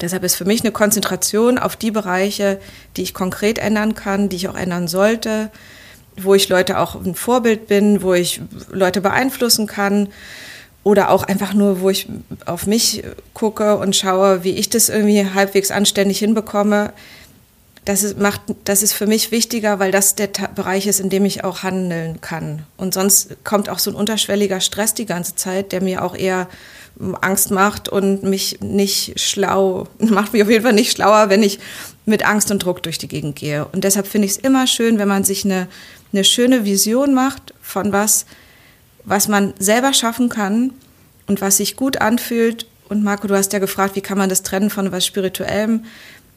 [0.00, 2.58] Deshalb ist für mich eine Konzentration auf die Bereiche,
[2.96, 5.50] die ich konkret ändern kann, die ich auch ändern sollte,
[6.16, 8.40] wo ich Leute auch ein Vorbild bin, wo ich
[8.70, 10.08] Leute beeinflussen kann
[10.84, 12.08] oder auch einfach nur, wo ich
[12.46, 16.92] auf mich gucke und schaue, wie ich das irgendwie halbwegs anständig hinbekomme
[17.84, 21.24] das ist, macht, das ist für mich wichtiger, weil das der Bereich ist, in dem
[21.24, 22.62] ich auch handeln kann.
[22.76, 26.48] Und sonst kommt auch so ein unterschwelliger Stress die ganze Zeit, der mir auch eher
[26.98, 31.42] ähm, Angst macht und mich nicht schlau, macht mich auf jeden Fall nicht schlauer, wenn
[31.42, 31.58] ich
[32.06, 33.66] mit Angst und Druck durch die Gegend gehe.
[33.66, 35.68] Und deshalb finde ich es immer schön, wenn man sich eine,
[36.12, 38.24] eine schöne Vision macht von was,
[39.04, 40.72] was man selber schaffen kann
[41.26, 42.66] und was sich gut anfühlt.
[42.88, 45.84] Und Marco, du hast ja gefragt, wie kann man das trennen von was Spirituellem?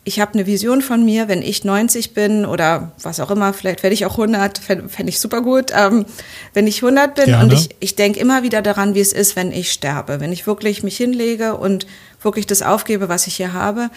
[0.08, 3.84] Ich habe eine Vision von mir, wenn ich 90 bin oder was auch immer, vielleicht
[3.84, 6.06] werde ich auch 100, fände fänd ich super gut, ähm,
[6.54, 7.44] wenn ich 100 bin Gerne.
[7.44, 10.48] und ich, ich denke immer wieder daran, wie es ist, wenn ich sterbe, wenn ich
[10.48, 11.88] wirklich mich hinlege und
[12.22, 13.90] wirklich das aufgebe, was ich hier habe,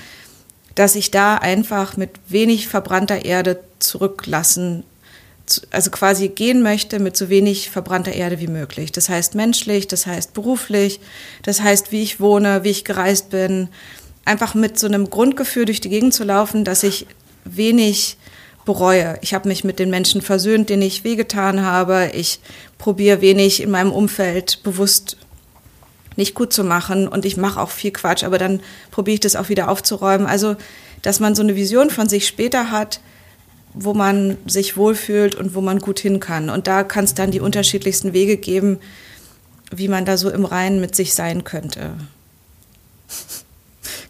[0.75, 4.83] dass ich da einfach mit wenig verbrannter Erde zurücklassen,
[5.70, 8.90] also quasi gehen möchte mit so wenig verbrannter Erde wie möglich.
[8.90, 10.99] Das heißt menschlich, das heißt beruflich,
[11.44, 13.68] das heißt, wie ich wohne, wie ich gereist bin,
[14.31, 17.07] einfach mit so einem Grundgefühl durch die Gegend zu laufen, dass ich
[17.45, 18.16] wenig
[18.64, 19.19] bereue.
[19.23, 22.11] Ich habe mich mit den Menschen versöhnt, denen ich wehgetan habe.
[22.14, 22.38] Ich
[22.79, 25.16] probiere wenig in meinem Umfeld bewusst
[26.16, 29.37] nicht gut zu machen und ich mache auch viel Quatsch, aber dann probiere ich das
[29.37, 30.27] auch wieder aufzuräumen.
[30.27, 30.57] Also,
[31.03, 33.01] dass man so eine Vision von sich später hat,
[33.75, 36.51] wo man sich wohlfühlt und wo man gut hin kann.
[36.51, 38.79] Und da kann es dann die unterschiedlichsten Wege geben,
[39.73, 41.95] wie man da so im Reinen mit sich sein könnte.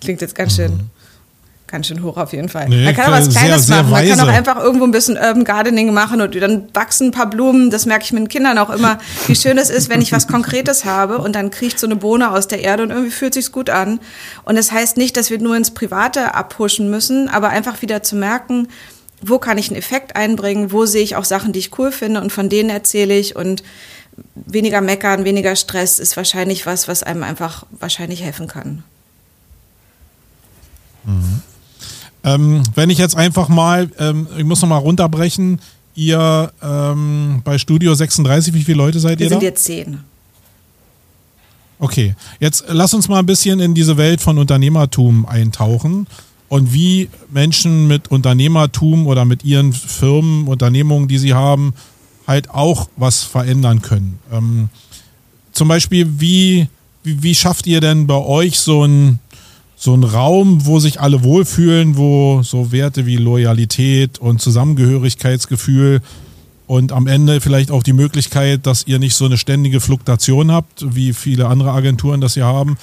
[0.01, 0.73] Klingt jetzt ganz schön.
[0.73, 0.91] Mhm.
[1.71, 2.69] Ganz schön hoch auf jeden Fall.
[2.69, 3.91] Nee, man kann auch was Kleines sehr, machen.
[3.91, 7.31] man kann auch einfach irgendwo ein bisschen Urban Gardening machen und dann wachsen ein paar
[7.31, 7.71] Blumen.
[7.71, 10.27] Das merke ich mit den Kindern auch immer, wie schön es ist, wenn ich was
[10.27, 13.53] Konkretes habe und dann kriecht so eine Bohne aus der Erde und irgendwie fühlt sich's
[13.53, 14.01] gut an.
[14.43, 18.17] Und das heißt nicht, dass wir nur ins Private abhuschen müssen, aber einfach wieder zu
[18.17, 18.67] merken,
[19.23, 22.21] wo kann ich einen Effekt einbringen, wo sehe ich auch Sachen, die ich cool finde
[22.21, 23.63] und von denen erzähle ich und
[24.35, 28.83] weniger meckern, weniger Stress ist wahrscheinlich was, was einem einfach wahrscheinlich helfen kann.
[31.05, 31.43] Mhm.
[32.23, 35.61] Ähm, wenn ich jetzt einfach mal, ähm, ich muss noch mal runterbrechen,
[35.95, 39.37] ihr ähm, bei Studio 36, wie viele Leute seid Wir ihr da?
[39.37, 40.01] sind jetzt zehn.
[41.79, 46.07] Okay, jetzt lass uns mal ein bisschen in diese Welt von Unternehmertum eintauchen
[46.51, 51.73] und wie Menschen mit Unternehmertum oder mit ihren Firmen, Unternehmungen, die sie haben,
[52.27, 54.19] halt auch was verändern können.
[54.31, 54.69] Ähm,
[55.53, 56.69] zum Beispiel, wie,
[57.03, 59.19] wie, wie schafft ihr denn bei euch so ein
[59.83, 66.03] so ein Raum, wo sich alle wohlfühlen, wo so Werte wie Loyalität und Zusammengehörigkeitsgefühl
[66.67, 70.95] und am Ende vielleicht auch die Möglichkeit, dass ihr nicht so eine ständige Fluktuation habt,
[70.95, 72.77] wie viele andere Agenturen das hier haben.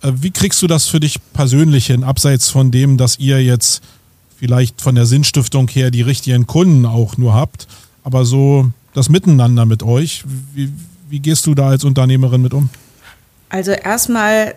[0.00, 3.82] Äh, wie kriegst du das für dich persönlich hin, abseits von dem, dass ihr jetzt
[4.38, 7.66] vielleicht von der Sinnstiftung her die richtigen Kunden auch nur habt,
[8.04, 10.22] aber so das Miteinander mit euch,
[10.54, 10.70] wie,
[11.10, 12.68] wie gehst du da als Unternehmerin mit um?
[13.48, 14.54] Also erstmal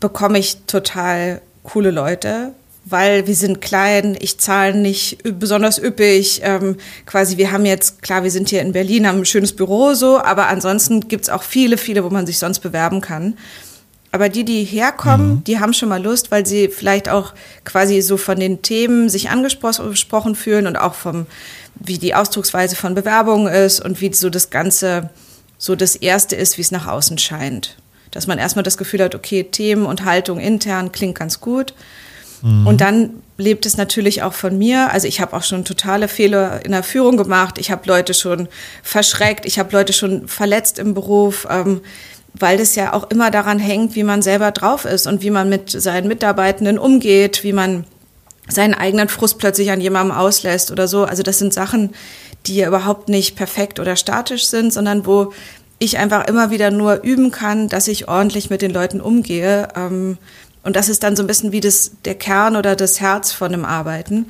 [0.00, 2.54] bekomme ich total coole Leute,
[2.86, 6.40] weil wir sind klein, ich zahle nicht besonders üppig.
[6.42, 9.94] Ähm, quasi, wir haben jetzt, klar, wir sind hier in Berlin, haben ein schönes Büro
[9.94, 13.36] so, aber ansonsten gibt es auch viele, viele, wo man sich sonst bewerben kann.
[14.12, 15.44] Aber die, die herkommen, mhm.
[15.44, 17.32] die haben schon mal Lust, weil sie vielleicht auch
[17.64, 21.26] quasi so von den Themen sich angesprochen fühlen und auch vom,
[21.76, 25.10] wie die Ausdrucksweise von Bewerbungen ist und wie so das Ganze
[25.58, 27.76] so das Erste ist, wie es nach außen scheint
[28.10, 31.74] dass man erstmal das Gefühl hat, okay, Themen und Haltung intern klingt ganz gut.
[32.42, 32.66] Mhm.
[32.66, 34.92] Und dann lebt es natürlich auch von mir.
[34.92, 37.58] Also ich habe auch schon totale Fehler in der Führung gemacht.
[37.58, 38.48] Ich habe Leute schon
[38.82, 39.46] verschreckt.
[39.46, 41.80] Ich habe Leute schon verletzt im Beruf, ähm,
[42.34, 45.48] weil das ja auch immer daran hängt, wie man selber drauf ist und wie man
[45.48, 47.84] mit seinen Mitarbeitenden umgeht, wie man
[48.48, 51.04] seinen eigenen Frust plötzlich an jemandem auslässt oder so.
[51.04, 51.90] Also das sind Sachen,
[52.46, 55.32] die ja überhaupt nicht perfekt oder statisch sind, sondern wo
[55.80, 59.68] ich einfach immer wieder nur üben kann, dass ich ordentlich mit den Leuten umgehe.
[59.74, 60.18] Ähm,
[60.62, 63.50] und das ist dann so ein bisschen wie das, der Kern oder das Herz von
[63.50, 64.26] dem Arbeiten.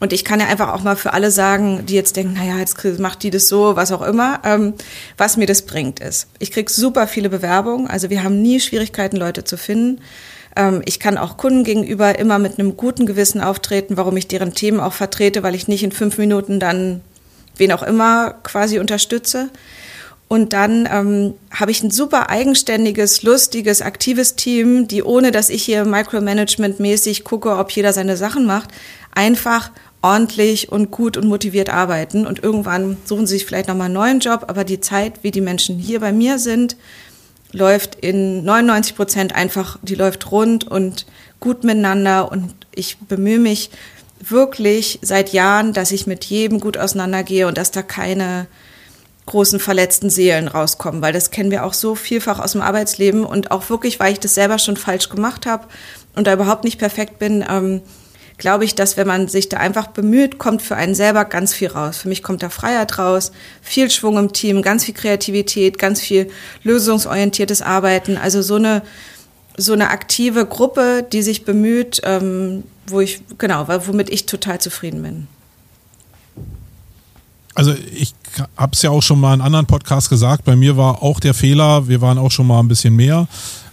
[0.00, 2.82] Und ich kann ja einfach auch mal für alle sagen, die jetzt denken, naja, jetzt
[2.98, 4.74] macht die das so, was auch immer, ähm,
[5.16, 6.28] was mir das bringt ist.
[6.38, 10.00] Ich kriege super viele Bewerbungen, also wir haben nie Schwierigkeiten, Leute zu finden.
[10.56, 14.54] Ähm, ich kann auch Kunden gegenüber immer mit einem guten Gewissen auftreten, warum ich deren
[14.54, 17.00] Themen auch vertrete, weil ich nicht in fünf Minuten dann
[17.56, 19.50] wen auch immer quasi unterstütze.
[20.28, 25.64] Und dann ähm, habe ich ein super eigenständiges, lustiges, aktives Team, die ohne dass ich
[25.64, 28.68] hier Micromanagement-mäßig gucke, ob jeder seine Sachen macht,
[29.14, 29.70] einfach
[30.02, 32.26] ordentlich und gut und motiviert arbeiten.
[32.26, 35.40] Und irgendwann suchen sie sich vielleicht nochmal einen neuen Job, aber die Zeit, wie die
[35.40, 36.76] Menschen hier bei mir sind,
[37.52, 41.06] läuft in 99 Prozent einfach, die läuft rund und
[41.40, 42.30] gut miteinander.
[42.30, 43.70] Und ich bemühe mich
[44.20, 48.46] wirklich seit Jahren, dass ich mit jedem gut auseinandergehe und dass da keine
[49.28, 53.50] großen verletzten Seelen rauskommen, weil das kennen wir auch so vielfach aus dem Arbeitsleben und
[53.50, 55.66] auch wirklich, weil ich das selber schon falsch gemacht habe
[56.16, 57.82] und da überhaupt nicht perfekt bin, ähm,
[58.38, 61.68] glaube ich, dass wenn man sich da einfach bemüht, kommt für einen selber ganz viel
[61.68, 61.98] raus.
[61.98, 66.30] Für mich kommt da Freiheit raus, viel Schwung im Team, ganz viel Kreativität, ganz viel
[66.62, 68.82] lösungsorientiertes Arbeiten, also so eine
[69.60, 75.02] so eine aktive Gruppe, die sich bemüht, ähm, wo ich genau, womit ich total zufrieden
[75.02, 75.26] bin.
[77.56, 78.14] Also ich
[78.56, 81.34] habe es ja auch schon mal in anderen Podcasts gesagt, bei mir war auch der
[81.34, 83.26] Fehler, wir waren auch schon mal ein bisschen mehr.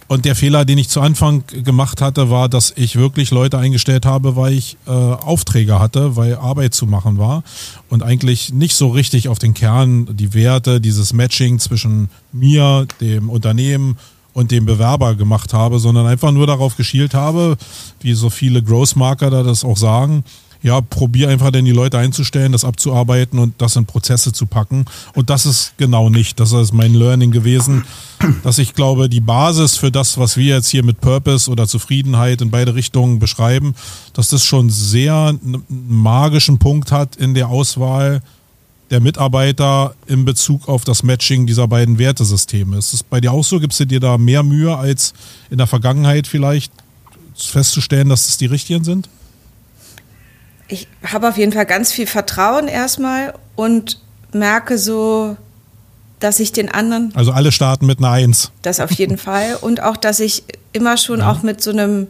[0.08, 4.06] Und der Fehler, den ich zu Anfang gemacht hatte, war, dass ich wirklich Leute eingestellt
[4.06, 7.42] habe, weil ich äh, Aufträge hatte, weil Arbeit zu machen war
[7.88, 13.28] und eigentlich nicht so richtig auf den Kern, die Werte, dieses Matching zwischen mir, dem
[13.28, 13.96] Unternehmen
[14.32, 17.56] und dem Bewerber gemacht habe, sondern einfach nur darauf geschielt habe,
[18.00, 20.22] wie so viele Growth Marker da das auch sagen,
[20.66, 24.84] ja, probier einfach denn die Leute einzustellen, das abzuarbeiten und das in Prozesse zu packen.
[25.14, 26.40] Und das ist genau nicht.
[26.40, 27.84] Das ist mein Learning gewesen,
[28.42, 32.42] dass ich glaube, die Basis für das, was wir jetzt hier mit Purpose oder Zufriedenheit
[32.42, 33.76] in beide Richtungen beschreiben,
[34.12, 38.20] dass das schon sehr einen magischen Punkt hat in der Auswahl
[38.90, 42.76] der Mitarbeiter in Bezug auf das Matching dieser beiden Wertesysteme.
[42.76, 43.60] Ist es bei dir auch so?
[43.60, 45.14] Gibst du dir da mehr Mühe als
[45.48, 46.72] in der Vergangenheit vielleicht
[47.36, 49.08] festzustellen, dass es die richtigen sind?
[50.68, 54.00] Ich habe auf jeden Fall ganz viel Vertrauen erstmal und
[54.32, 55.36] merke so,
[56.20, 57.12] dass ich den anderen.
[57.14, 58.50] Also alle starten mit einer Eins.
[58.62, 59.56] Das auf jeden Fall.
[59.60, 61.30] Und auch, dass ich immer schon ja.
[61.30, 62.08] auch mit so einem,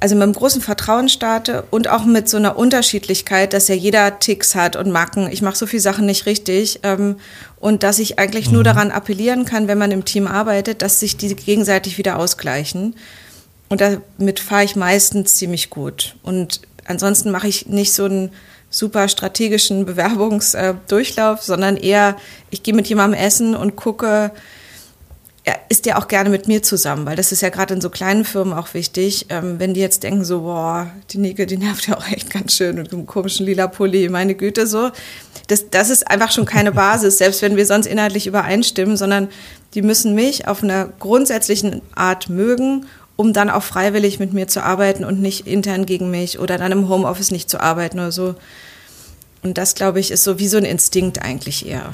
[0.00, 4.18] also mit einem großen Vertrauen starte und auch mit so einer Unterschiedlichkeit, dass ja jeder
[4.18, 5.30] Ticks hat und Macken.
[5.30, 6.80] Ich mache so viele Sachen nicht richtig.
[6.82, 7.16] Ähm,
[7.60, 8.54] und dass ich eigentlich mhm.
[8.54, 12.94] nur daran appellieren kann, wenn man im Team arbeitet, dass sich die gegenseitig wieder ausgleichen.
[13.68, 16.16] Und damit fahre ich meistens ziemlich gut.
[16.22, 18.30] Und ansonsten mache ich nicht so ein
[18.70, 22.16] super strategischen Bewerbungsdurchlauf, sondern eher,
[22.50, 24.30] ich gehe mit jemandem essen und gucke,
[25.48, 27.88] er ist ja auch gerne mit mir zusammen, weil das ist ja gerade in so
[27.88, 29.26] kleinen Firmen auch wichtig.
[29.30, 32.54] Ähm, wenn die jetzt denken so, boah, die Nike, die nervt ja auch echt ganz
[32.54, 34.90] schön mit dem komischen lila Pulli, meine Güte, so.
[35.46, 39.28] Das, das ist einfach schon keine Basis, selbst wenn wir sonst inhaltlich übereinstimmen, sondern
[39.72, 42.84] die müssen mich auf einer grundsätzlichen Art mögen,
[43.18, 46.70] um dann auch freiwillig mit mir zu arbeiten und nicht intern gegen mich oder dann
[46.70, 48.36] im Homeoffice nicht zu arbeiten oder so.
[49.42, 51.90] Und das, glaube ich, ist so wie so ein Instinkt eigentlich eher.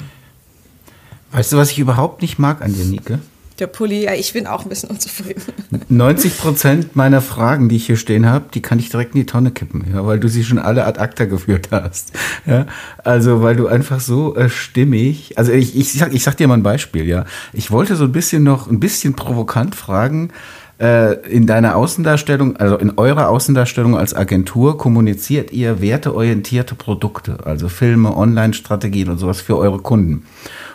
[1.31, 3.17] Weißt du, was ich überhaupt nicht mag an dir, Nike?
[3.57, 5.41] Der Pulli, ja, ich bin auch ein bisschen unzufrieden.
[5.89, 9.25] 90 Prozent meiner Fragen, die ich hier stehen habe, die kann ich direkt in die
[9.25, 12.11] Tonne kippen, ja, weil du sie schon alle ad acta geführt hast.
[12.45, 12.67] Ja,
[13.03, 16.55] also weil du einfach so äh, stimmig, also ich, ich, sag, ich sag dir mal
[16.55, 17.25] ein Beispiel, ja.
[17.53, 20.31] Ich wollte so ein bisschen noch, ein bisschen provokant fragen,
[20.77, 28.15] in deiner Außendarstellung, also in eurer Außendarstellung als Agentur kommuniziert ihr werteorientierte Produkte, also Filme,
[28.15, 30.25] Online-Strategien und sowas für eure Kunden.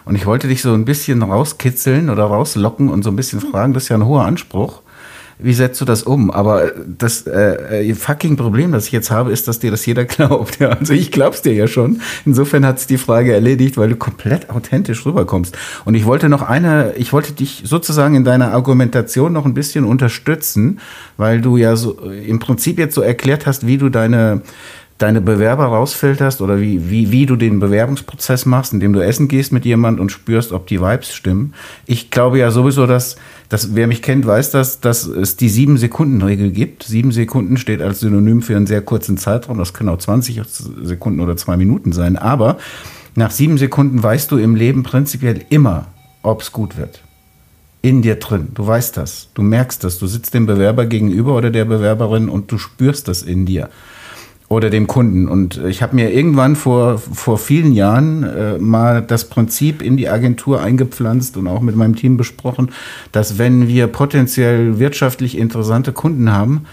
[0.06, 3.74] Und ich wollte dich so ein bisschen rauskitzeln oder rauslocken und so ein bisschen fragen,
[3.74, 4.80] das ist ja ein hoher Anspruch.
[5.42, 6.30] Wie setzt du das um?
[6.30, 10.04] Aber das äh, äh fucking Problem, das ich jetzt habe, ist, dass dir das jeder
[10.06, 10.60] glaubt.
[10.60, 12.00] Ja, also ich glaub's dir ja schon.
[12.24, 15.56] Insofern hat es die Frage erledigt, weil du komplett authentisch rüberkommst.
[15.84, 19.84] Und ich wollte noch eine, ich wollte dich sozusagen in deiner Argumentation noch ein bisschen
[19.84, 20.80] unterstützen,
[21.16, 24.42] weil du ja so im Prinzip jetzt so erklärt hast, wie du deine
[25.00, 29.50] deine Bewerber rausfilterst oder wie, wie, wie du den Bewerbungsprozess machst, indem du essen gehst
[29.50, 31.54] mit jemand und spürst, ob die Vibes stimmen.
[31.86, 33.16] Ich glaube ja sowieso, dass,
[33.48, 36.82] dass wer mich kennt, weiß, dass, dass es die Sieben-Sekunden-Regel gibt.
[36.82, 39.56] Sieben Sekunden steht als Synonym für einen sehr kurzen Zeitraum.
[39.56, 40.42] Das können auch 20
[40.82, 42.18] Sekunden oder zwei Minuten sein.
[42.18, 42.58] Aber
[43.14, 45.86] nach sieben Sekunden weißt du im Leben prinzipiell immer,
[46.22, 47.02] ob es gut wird
[47.82, 48.48] in dir drin.
[48.52, 49.28] Du weißt das.
[49.32, 49.98] Du merkst das.
[49.98, 53.70] Du sitzt dem Bewerber gegenüber oder der Bewerberin und du spürst das in dir
[54.50, 55.28] oder dem Kunden.
[55.28, 60.08] Und ich habe mir irgendwann vor, vor vielen Jahren äh, mal das Prinzip in die
[60.08, 62.72] Agentur eingepflanzt und auch mit meinem Team besprochen,
[63.12, 66.66] dass wenn wir potenziell wirtschaftlich interessante Kunden haben,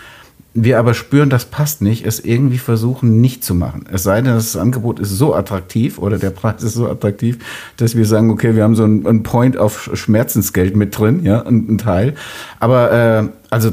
[0.60, 3.86] wir aber spüren, das passt nicht, es irgendwie versuchen nicht zu machen.
[3.92, 7.38] Es sei denn, das Angebot ist so attraktiv oder der Preis ist so attraktiv,
[7.78, 11.78] dass wir sagen, okay, wir haben so einen Point auf Schmerzensgeld mit drin, ja, ein,
[11.78, 12.16] Teil.
[12.60, 13.72] Aber äh, also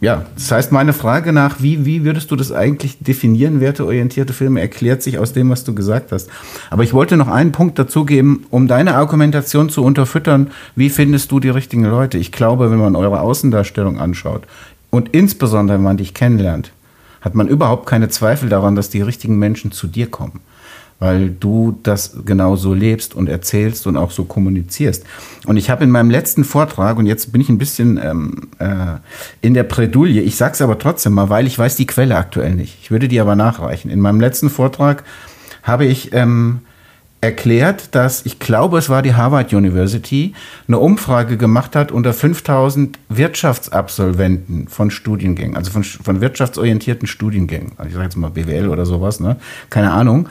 [0.00, 4.60] ja, das heißt, meine Frage nach, wie, wie würdest du das eigentlich definieren, werteorientierte Filme,
[4.60, 6.28] erklärt sich aus dem, was du gesagt hast.
[6.68, 10.50] Aber ich wollte noch einen Punkt dazugeben, um deine Argumentation zu unterfüttern.
[10.74, 12.18] Wie findest du die richtigen Leute?
[12.18, 14.42] Ich glaube, wenn man eure Außendarstellung anschaut
[14.90, 16.72] und insbesondere, wenn man dich kennenlernt,
[17.22, 20.40] hat man überhaupt keine Zweifel daran, dass die richtigen Menschen zu dir kommen
[20.98, 25.04] weil du das genau so lebst und erzählst und auch so kommunizierst.
[25.46, 28.98] Und ich habe in meinem letzten Vortrag, und jetzt bin ich ein bisschen ähm, äh,
[29.42, 32.54] in der Predulie, ich sage es aber trotzdem mal, weil ich weiß die Quelle aktuell
[32.54, 32.78] nicht.
[32.80, 33.90] Ich würde die aber nachreichen.
[33.90, 35.04] In meinem letzten Vortrag
[35.62, 36.60] habe ich ähm,
[37.20, 40.34] erklärt, dass ich glaube, es war die Harvard University,
[40.68, 47.72] eine Umfrage gemacht hat unter 5000 Wirtschaftsabsolventen von Studiengängen, also von, von wirtschaftsorientierten Studiengängen.
[47.76, 49.36] Also ich sage jetzt mal BWL oder sowas, ne?
[49.70, 50.28] Keine Ahnung.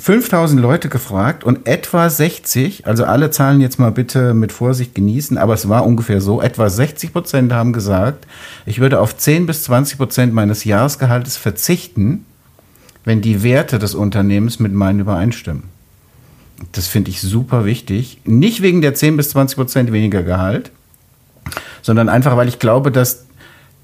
[0.00, 5.36] 5000 Leute gefragt und etwa 60, also alle Zahlen jetzt mal bitte mit Vorsicht genießen,
[5.36, 8.26] aber es war ungefähr so, etwa 60 Prozent haben gesagt,
[8.64, 12.24] ich würde auf 10 bis 20 Prozent meines Jahresgehaltes verzichten,
[13.04, 15.64] wenn die Werte des Unternehmens mit meinen übereinstimmen.
[16.72, 18.20] Das finde ich super wichtig.
[18.24, 20.70] Nicht wegen der 10 bis 20 Prozent weniger Gehalt,
[21.82, 23.27] sondern einfach, weil ich glaube, dass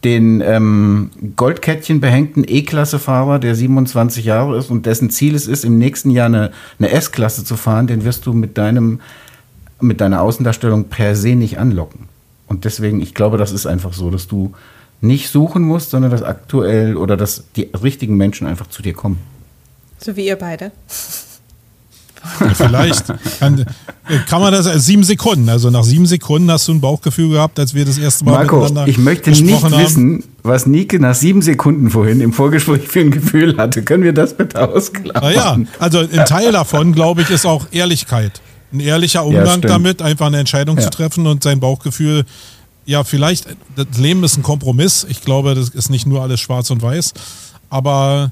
[0.04, 5.78] den ähm, Goldkettchen behängten E-Klasse-Fahrer, der 27 Jahre ist und dessen Ziel es ist, im
[5.78, 9.00] nächsten Jahr eine, eine S-Klasse zu fahren, den wirst du mit deinem
[9.80, 12.08] mit deiner Außendarstellung per se nicht anlocken.
[12.46, 14.52] Und deswegen, ich glaube, das ist einfach so, dass du
[15.00, 19.18] nicht suchen musst, sondern dass aktuell oder dass die richtigen Menschen einfach zu dir kommen.
[19.98, 20.72] So wie ihr beide.
[22.54, 23.06] Vielleicht
[23.38, 23.64] kann,
[24.28, 25.48] kann, man das als sieben Sekunden.
[25.48, 28.60] Also nach sieben Sekunden hast du ein Bauchgefühl gehabt, als wir das erste Mal Marco,
[28.60, 29.78] miteinander ich möchte nicht haben.
[29.78, 33.82] wissen, was Nike nach sieben Sekunden vorhin im Vorgespräch für ein Gefühl hatte.
[33.82, 35.22] Können wir das bitte ausklappen?
[35.22, 38.40] Naja, also ein Teil davon, glaube ich, ist auch Ehrlichkeit.
[38.72, 40.82] Ein ehrlicher Umgang ja, damit, einfach eine Entscheidung ja.
[40.82, 42.24] zu treffen und sein Bauchgefühl
[42.86, 43.46] ja, vielleicht,
[43.76, 45.06] das Leben ist ein Kompromiss.
[45.08, 47.14] Ich glaube, das ist nicht nur alles schwarz und weiß.
[47.70, 48.30] Aber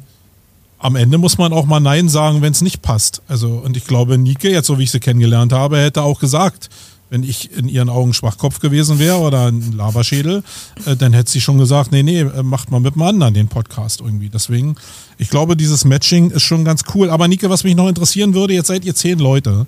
[0.82, 3.22] am Ende muss man auch mal Nein sagen, wenn es nicht passt.
[3.28, 6.70] Also, und ich glaube, Nike, jetzt so wie ich sie kennengelernt habe, hätte auch gesagt,
[7.08, 10.42] wenn ich in ihren Augen Schwachkopf gewesen wäre oder ein Laberschädel,
[10.84, 13.46] äh, dann hätte sie schon gesagt, nee, nee, äh, macht mal mit dem anderen den
[13.46, 14.28] Podcast irgendwie.
[14.28, 14.74] Deswegen,
[15.18, 17.10] ich glaube, dieses Matching ist schon ganz cool.
[17.10, 19.66] Aber Nike, was mich noch interessieren würde, jetzt seid ihr zehn Leute.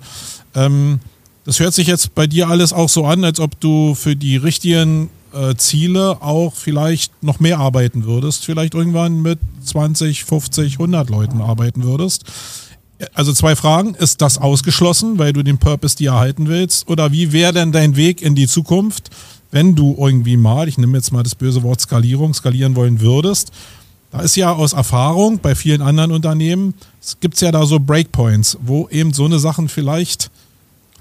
[0.53, 0.99] Ähm,
[1.45, 4.35] das hört sich jetzt bei dir alles auch so an, als ob du für die
[4.35, 11.09] richtigen äh, Ziele auch vielleicht noch mehr arbeiten würdest, vielleicht irgendwann mit 20, 50, 100
[11.09, 12.23] Leuten arbeiten würdest.
[13.13, 13.95] Also zwei Fragen.
[13.95, 16.87] Ist das ausgeschlossen, weil du den Purpose dir erhalten willst?
[16.89, 19.09] Oder wie wäre denn dein Weg in die Zukunft,
[19.51, 23.51] wenn du irgendwie mal, ich nehme jetzt mal das böse Wort Skalierung, skalieren wollen würdest?
[24.11, 28.57] Da ist ja aus Erfahrung bei vielen anderen Unternehmen, es gibt ja da so Breakpoints,
[28.61, 30.31] wo eben so eine Sachen vielleicht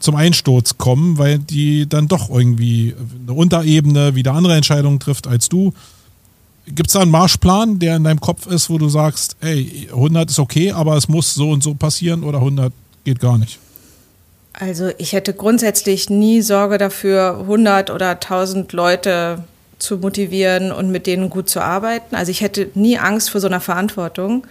[0.04, 5.48] zum Einsturz kommen, weil die dann doch irgendwie eine Unterebene wieder andere Entscheidungen trifft als
[5.48, 5.72] du.
[6.66, 10.30] Gibt es da einen Marschplan, der in deinem Kopf ist, wo du sagst, ey, 100
[10.30, 12.72] ist okay, aber es muss so und so passieren oder 100
[13.04, 13.58] geht gar nicht?
[14.52, 19.42] Also ich hätte grundsätzlich nie Sorge dafür, 100 oder 1000 Leute
[19.78, 22.14] zu motivieren und mit denen gut zu arbeiten.
[22.14, 24.46] Also ich hätte nie Angst vor so einer Verantwortung.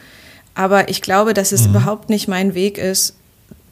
[0.56, 1.72] Aber ich glaube, dass es mhm.
[1.72, 3.16] überhaupt nicht mein Weg ist,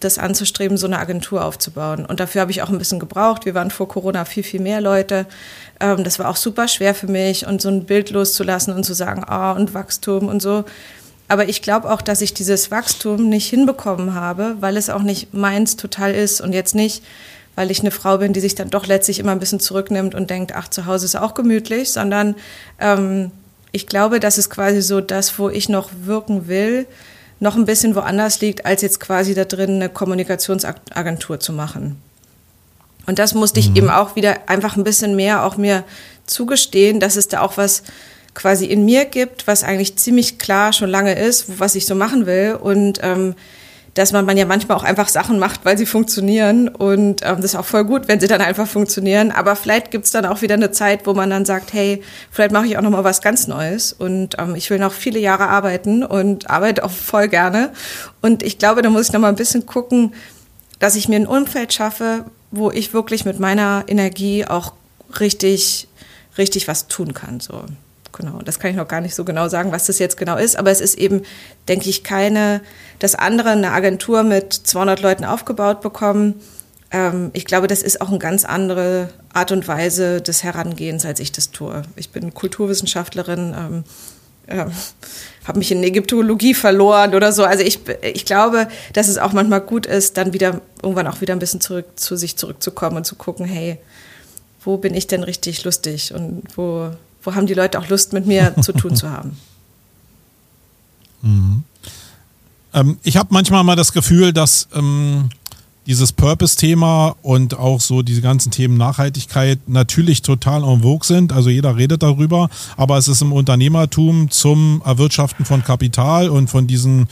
[0.04, 2.06] das anzustreben, so eine Agentur aufzubauen.
[2.06, 3.46] Und dafür habe ich auch ein bisschen gebraucht.
[3.46, 5.26] Wir waren vor Corona viel, viel mehr Leute.
[5.80, 8.94] Ähm, das war auch super schwer für mich und so ein Bild loszulassen und zu
[8.94, 10.66] sagen, ah, oh, und Wachstum und so.
[11.28, 15.34] Aber ich glaube auch, dass ich dieses Wachstum nicht hinbekommen habe, weil es auch nicht
[15.34, 17.04] meins total ist und jetzt nicht,
[17.56, 20.30] weil ich eine Frau bin, die sich dann doch letztlich immer ein bisschen zurücknimmt und
[20.30, 22.36] denkt, ach, zu Hause ist auch gemütlich, sondern
[22.80, 23.32] ähm,
[23.72, 26.86] ich glaube, das ist quasi so das, wo ich noch wirken will,
[27.42, 32.02] noch ein bisschen woanders liegt, als jetzt quasi da drin eine Kommunikationsagentur zu machen.
[33.08, 33.76] Und das musste ich mhm.
[33.78, 35.84] eben auch wieder einfach ein bisschen mehr auch mir
[36.28, 37.82] zugestehen, dass es da auch was
[38.36, 42.28] quasi in mir gibt, was eigentlich ziemlich klar schon lange ist, was ich so machen
[42.28, 42.58] will.
[42.62, 43.36] Und ähm,
[43.94, 46.70] dass man, man ja manchmal auch einfach Sachen macht, weil sie funktionieren.
[46.70, 49.32] Und ähm, das ist auch voll gut, wenn sie dann einfach funktionieren.
[49.32, 52.68] Aber vielleicht gibt's dann auch wieder eine Zeit, wo man dann sagt, hey, vielleicht mache
[52.68, 53.92] ich auch noch mal was ganz Neues.
[53.92, 57.72] Und ähm, ich will noch viele Jahre arbeiten und arbeite auch voll gerne.
[58.22, 60.14] Und ich glaube, da muss ich noch mal ein bisschen gucken,
[60.80, 64.74] dass ich mir ein Umfeld schaffe, wo ich wirklich mit meiner Energie auch
[65.20, 65.88] richtig,
[66.38, 67.42] richtig was tun kann.
[67.42, 67.66] So
[68.12, 70.58] genau, das kann ich noch gar nicht so genau sagen, was das jetzt genau ist,
[70.58, 71.24] aber es ist eben,
[71.68, 72.62] denke ich, keine,
[73.00, 76.36] dass andere eine Agentur mit 200 Leuten aufgebaut bekommen.
[76.92, 81.20] Ähm, ich glaube, das ist auch eine ganz andere Art und Weise des Herangehens, als
[81.20, 81.84] ich das tue.
[81.96, 83.84] Ich bin Kulturwissenschaftlerin, ähm,
[84.48, 84.66] äh,
[85.46, 87.44] habe mich in Ägyptologie verloren oder so.
[87.44, 91.34] Also ich, ich glaube, dass es auch manchmal gut ist, dann wieder irgendwann auch wieder
[91.34, 93.78] ein bisschen zurück zu sich zurückzukommen und zu gucken, hey,
[94.64, 96.92] wo bin ich denn richtig lustig und wo,
[97.24, 99.38] wo haben die Leute auch Lust, mit mir zu tun zu haben.
[101.22, 101.64] Mhm.
[102.74, 105.30] Ähm, ich habe manchmal mal das Gefühl, dass ähm,
[105.88, 111.34] dieses Purpose-Thema und auch so diese ganzen Themen Nachhaltigkeit natürlich total en vogue sind.
[111.34, 116.68] Also jeder redet darüber, aber es ist im Unternehmertum zum Erwirtschaften von Kapital und von
[116.68, 117.08] diesen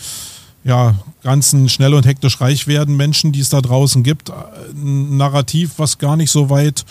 [0.64, 5.72] ja, ganzen schnell und hektisch reich werden Menschen, die es da draußen gibt, ein Narrativ,
[5.78, 6.86] was gar nicht so weit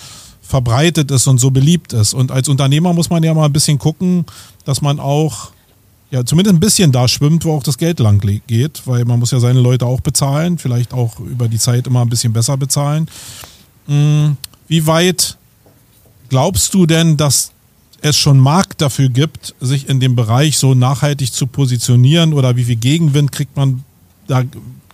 [0.49, 2.15] verbreitet ist und so beliebt ist.
[2.15, 4.25] Und als Unternehmer muss man ja mal ein bisschen gucken,
[4.65, 5.51] dass man auch
[6.11, 9.31] ja zumindest ein bisschen da schwimmt, wo auch das Geld lang geht, weil man muss
[9.31, 13.11] ja seine Leute auch bezahlen, vielleicht auch über die Zeit immer ein bisschen besser bezahlen.
[13.89, 14.39] Hm,
[14.69, 15.37] wie weit
[16.31, 17.53] glaubst du denn, dass
[18.01, 22.65] es schon Markt dafür gibt, sich in dem Bereich so nachhaltig zu positionieren oder wie
[22.65, 23.85] viel Gegenwind kriegt man
[24.29, 24.45] da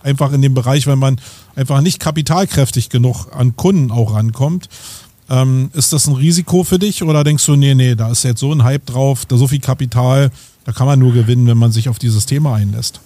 [0.02, 1.20] einfach in dem Bereich, wenn man
[1.55, 4.68] einfach nicht kapitalkräftig genug an Kunden auch rankommt?
[5.31, 8.41] Ähm, ist das ein Risiko für dich oder denkst du, nee, nee, da ist jetzt
[8.41, 10.31] so ein Hype drauf, da so viel Kapital,
[10.64, 13.01] da kann man nur gewinnen, wenn man sich auf dieses Thema einlässt?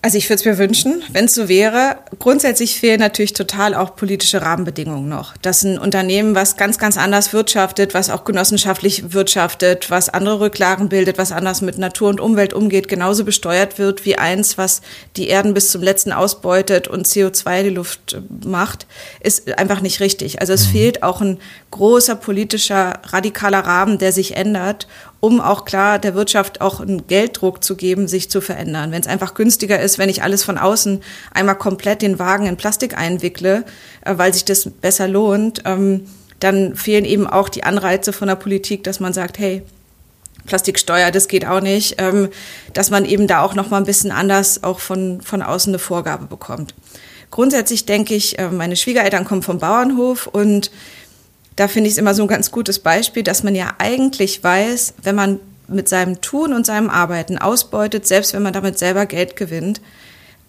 [0.00, 1.96] Also ich würde es mir wünschen, wenn es so wäre.
[2.20, 5.36] Grundsätzlich fehlen natürlich total auch politische Rahmenbedingungen noch.
[5.38, 10.88] Dass ein Unternehmen, was ganz, ganz anders wirtschaftet, was auch genossenschaftlich wirtschaftet, was andere Rücklagen
[10.88, 14.82] bildet, was anders mit Natur und Umwelt umgeht, genauso besteuert wird wie eins, was
[15.16, 18.86] die Erden bis zum letzten ausbeutet und CO2 in die Luft äh, macht,
[19.18, 20.40] ist einfach nicht richtig.
[20.40, 20.72] Also es mhm.
[20.72, 21.38] fehlt auch ein
[21.72, 24.86] großer politischer, radikaler Rahmen, der sich ändert
[25.20, 28.92] um auch klar der Wirtschaft auch einen Gelddruck zu geben, sich zu verändern.
[28.92, 31.02] Wenn es einfach günstiger ist, wenn ich alles von außen
[31.32, 33.64] einmal komplett den Wagen in Plastik einwickle,
[34.04, 36.06] äh, weil sich das besser lohnt, ähm,
[36.40, 39.62] dann fehlen eben auch die Anreize von der Politik, dass man sagt, hey,
[40.46, 42.28] Plastiksteuer, das geht auch nicht, ähm,
[42.72, 45.78] dass man eben da auch noch mal ein bisschen anders auch von, von außen eine
[45.78, 46.74] Vorgabe bekommt.
[47.30, 50.70] Grundsätzlich denke ich, äh, meine Schwiegereltern kommen vom Bauernhof und
[51.58, 54.94] da finde ich es immer so ein ganz gutes Beispiel, dass man ja eigentlich weiß,
[55.02, 59.34] wenn man mit seinem Tun und seinem Arbeiten ausbeutet, selbst wenn man damit selber Geld
[59.34, 59.80] gewinnt,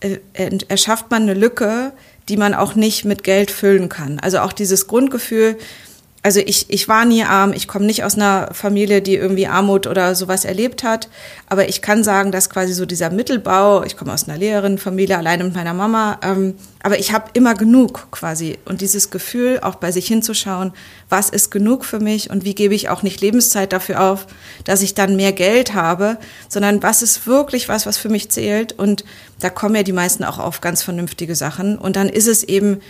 [0.01, 0.19] äh,
[0.67, 1.93] erschafft man eine Lücke,
[2.29, 4.19] die man auch nicht mit Geld füllen kann.
[4.19, 5.57] Also auch dieses Grundgefühl,
[6.21, 9.87] also ich, ich war nie arm, ich komme nicht aus einer Familie, die irgendwie Armut
[9.87, 11.07] oder sowas erlebt hat,
[11.47, 15.45] aber ich kann sagen, dass quasi so dieser Mittelbau, ich komme aus einer Lehrerinnenfamilie, alleine
[15.45, 18.57] mit meiner Mama, ähm, aber ich habe immer genug quasi.
[18.65, 20.73] Und dieses Gefühl, auch bei sich hinzuschauen,
[21.07, 24.27] was ist genug für mich und wie gebe ich auch nicht Lebenszeit dafür auf,
[24.65, 26.17] dass ich dann mehr Geld habe,
[26.49, 28.73] sondern was ist wirklich was, was für mich zählt.
[28.73, 29.05] Und
[29.39, 31.77] da kommen ja die meisten auch auf ganz vernünftige Sachen.
[31.77, 32.81] Und dann ist es eben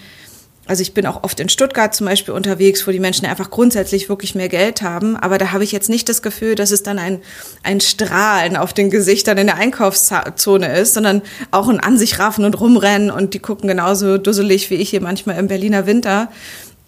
[0.70, 4.08] also ich bin auch oft in Stuttgart zum Beispiel unterwegs, wo die Menschen einfach grundsätzlich
[4.08, 5.18] wirklich mehr Geld haben.
[5.18, 7.22] Aber da habe ich jetzt nicht das Gefühl, dass es dann ein,
[7.64, 12.46] ein Strahlen auf den Gesichtern in der Einkaufszone ist, sondern auch ein An sich raffen
[12.46, 16.32] und rumrennen und die gucken genauso dusselig wie ich hier manchmal im Berliner Winter.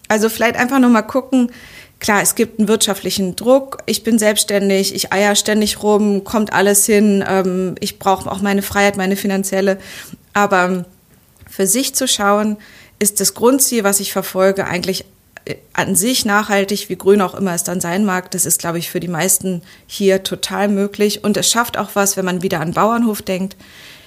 [0.06, 1.50] Also vielleicht einfach nochmal gucken,
[1.98, 3.78] klar, es gibt einen wirtschaftlichen Druck.
[3.86, 7.24] Ich bin selbstständig, ich eier ständig rum, kommt alles hin.
[7.26, 9.78] Ähm, ich brauche auch meine Freiheit, meine finanzielle.
[10.34, 10.84] Aber
[11.50, 12.58] für sich zu schauen,
[13.02, 15.04] ist das Grundziel, was ich verfolge, eigentlich
[15.44, 18.30] äh, an sich nachhaltig, wie grün auch immer es dann sein mag.
[18.30, 21.24] Das ist, glaube ich, für die meisten hier total möglich.
[21.24, 23.56] Und es schafft auch was, wenn man wieder an Bauernhof denkt.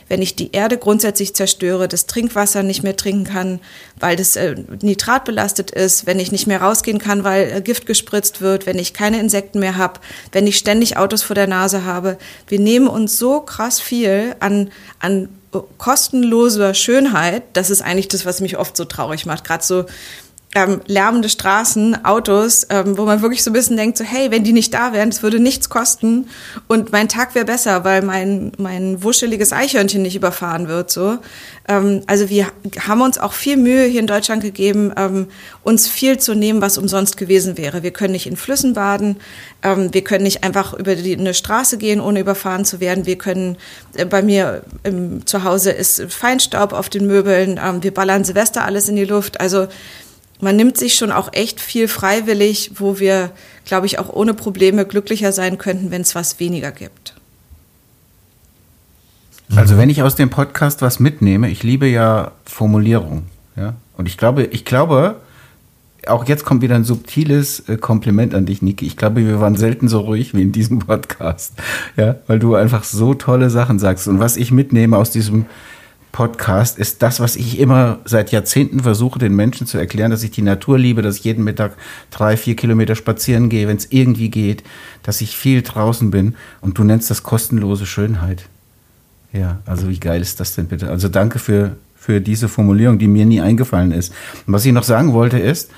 [0.07, 3.59] Wenn ich die Erde grundsätzlich zerstöre, das Trinkwasser nicht mehr trinken kann,
[3.99, 8.39] weil das äh, nitratbelastet ist, wenn ich nicht mehr rausgehen kann, weil äh, Gift gespritzt
[8.39, 9.99] wird, wenn ich keine Insekten mehr habe,
[10.31, 12.17] wenn ich ständig Autos vor der Nase habe.
[12.47, 15.27] Wir nehmen uns so krass viel an, an
[15.77, 19.43] kostenloser Schönheit, das ist eigentlich das, was mich oft so traurig macht.
[19.43, 19.85] Gerade so
[20.55, 24.45] ähm, lärmende Straßen, Autos, ähm, wo man wirklich so ein bisschen denkt, so hey, wenn
[24.45, 26.29] die nicht da wären, das würde nichts kosten
[26.67, 30.89] und mein Tag wäre besser, weil mein, mein wuscheliges Eichhörnchen nicht überfahren wird.
[30.89, 31.17] So.
[31.67, 32.47] Ähm, also wir
[32.87, 35.27] haben uns auch viel Mühe hier in Deutschland gegeben, ähm,
[35.63, 37.83] uns viel zu nehmen, was umsonst gewesen wäre.
[37.83, 39.17] Wir können nicht in Flüssen baden,
[39.61, 43.05] ähm, wir können nicht einfach über die, eine Straße gehen, ohne überfahren zu werden.
[43.05, 43.57] Wir können,
[43.95, 48.63] äh, bei mir im, zu Hause ist Feinstaub auf den Möbeln, ähm, wir ballern Silvester
[48.63, 49.41] alles in die Luft.
[49.41, 49.67] Also
[50.45, 53.31] man nimmt sich schon auch echt viel freiwillig, wo wir,
[53.65, 57.15] glaube ich, auch ohne Probleme glücklicher sein könnten, wenn es was weniger gibt.
[59.55, 63.23] Also wenn ich aus dem Podcast was mitnehme, ich liebe ja Formulierung,
[63.55, 63.73] ja.
[63.97, 65.15] Und ich glaube, ich glaube,
[66.05, 68.85] auch jetzt kommt wieder ein subtiles äh, Kompliment an dich, Niki.
[68.85, 71.53] Ich glaube, wir waren selten so ruhig wie in diesem Podcast,
[71.97, 74.07] ja, weil du einfach so tolle Sachen sagst.
[74.07, 75.47] Und was ich mitnehme aus diesem
[76.15, 80.31] Podcast ist das, was ich immer seit Jahrzehnten versuche, den Menschen zu erklären, dass ich
[80.31, 81.73] die Natur liebe, dass ich jeden Mittag
[82.09, 84.63] drei, vier Kilometer spazieren gehe, wenn es irgendwie geht,
[85.03, 88.45] dass ich viel draußen bin und du nennst das kostenlose Schönheit.
[89.33, 90.89] Ja, also wie geil ist das denn bitte?
[90.89, 94.13] Also danke für, für diese Formulierung, die mir nie eingefallen ist.
[94.47, 95.69] Und was ich noch sagen wollte ist,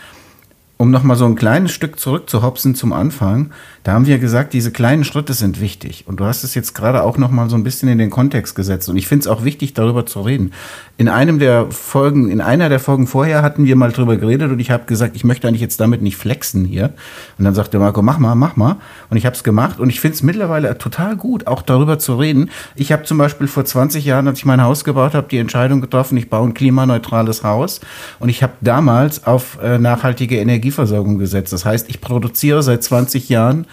[0.78, 3.52] um nochmal so ein kleines Stück zurück zu hopsen zum Anfang,
[3.84, 6.04] da haben wir gesagt, diese kleinen Schritte sind wichtig.
[6.08, 8.90] Und du hast es jetzt gerade auch nochmal so ein bisschen in den Kontext gesetzt.
[8.90, 10.52] Und ich finde es auch wichtig, darüber zu reden.
[10.98, 14.60] In einem der Folgen, in einer der Folgen vorher hatten wir mal drüber geredet und
[14.60, 16.94] ich habe gesagt, ich möchte eigentlich jetzt damit nicht flexen hier.
[17.38, 18.76] Und dann sagte Marco, mach mal, mach mal.
[19.10, 22.16] Und ich habe es gemacht und ich finde es mittlerweile total gut, auch darüber zu
[22.16, 22.50] reden.
[22.76, 25.80] Ich habe zum Beispiel vor 20 Jahren, als ich mein Haus gebaut habe, die Entscheidung
[25.80, 27.80] getroffen, ich baue ein klimaneutrales Haus.
[28.20, 31.54] Und ich habe damals auf äh, nachhaltige Energieversorgung gesetzt.
[31.54, 33.66] Das heißt, ich produziere seit 20 Jahren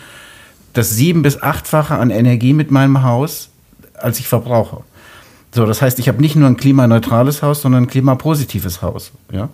[0.72, 3.48] das sieben- bis achtfache an Energie mit meinem Haus,
[3.94, 4.82] als ich verbrauche.
[5.52, 9.12] So, das heißt, ich habe nicht nur ein klimaneutrales Haus, sondern ein klimapositives Haus.
[9.32, 9.50] Ja?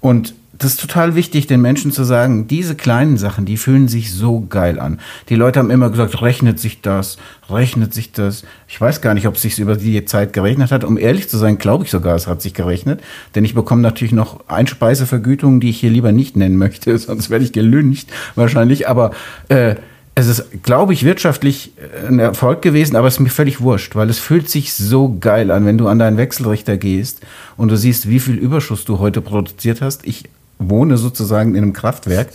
[0.00, 4.12] Und das ist total wichtig, den Menschen zu sagen, diese kleinen Sachen, die fühlen sich
[4.12, 5.00] so geil an.
[5.30, 7.16] Die Leute haben immer gesagt, rechnet sich das,
[7.48, 8.44] rechnet sich das.
[8.68, 10.84] Ich weiß gar nicht, ob es sich über die Zeit gerechnet hat.
[10.84, 13.00] Um ehrlich zu sein, glaube ich sogar, es hat sich gerechnet.
[13.34, 17.44] Denn ich bekomme natürlich noch Einspeisevergütungen, die ich hier lieber nicht nennen möchte, sonst werde
[17.44, 18.88] ich gelüncht wahrscheinlich.
[18.88, 19.12] Aber
[19.48, 19.76] äh,
[20.14, 23.96] es ist, glaube ich, wirtschaftlich äh, ein Erfolg gewesen, aber es ist mir völlig wurscht,
[23.96, 27.22] weil es fühlt sich so geil an, wenn du an deinen Wechselrichter gehst
[27.56, 30.06] und du siehst, wie viel Überschuss du heute produziert hast.
[30.06, 30.24] Ich
[30.70, 32.28] wohne sozusagen in einem Kraftwerk.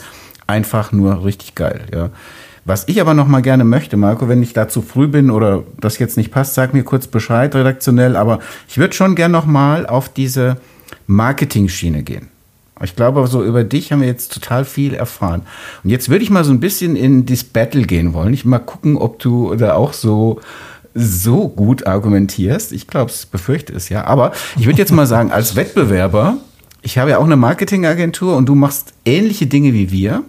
[0.46, 2.10] Einfach nur richtig geil, ja.
[2.66, 5.64] Was ich aber noch mal gerne möchte, Marco, wenn ich da zu früh bin oder
[5.80, 9.46] das jetzt nicht passt, sag mir kurz Bescheid redaktionell, aber ich würde schon gerne noch
[9.46, 10.58] mal auf diese
[11.08, 12.28] Marketing-Schiene gehen.
[12.84, 15.44] Ich glaube, so über dich haben wir jetzt total viel erfahren.
[15.84, 18.34] Und jetzt würde ich mal so ein bisschen in das Battle gehen wollen.
[18.34, 20.42] Ich mal gucken, ob du da auch so
[20.94, 22.72] so gut argumentierst.
[22.72, 24.06] Ich glaube, es befürchte es ja.
[24.06, 26.38] Aber ich würde jetzt mal sagen, als Wettbewerber,
[26.82, 30.24] ich habe ja auch eine Marketingagentur und du machst ähnliche Dinge wie wir.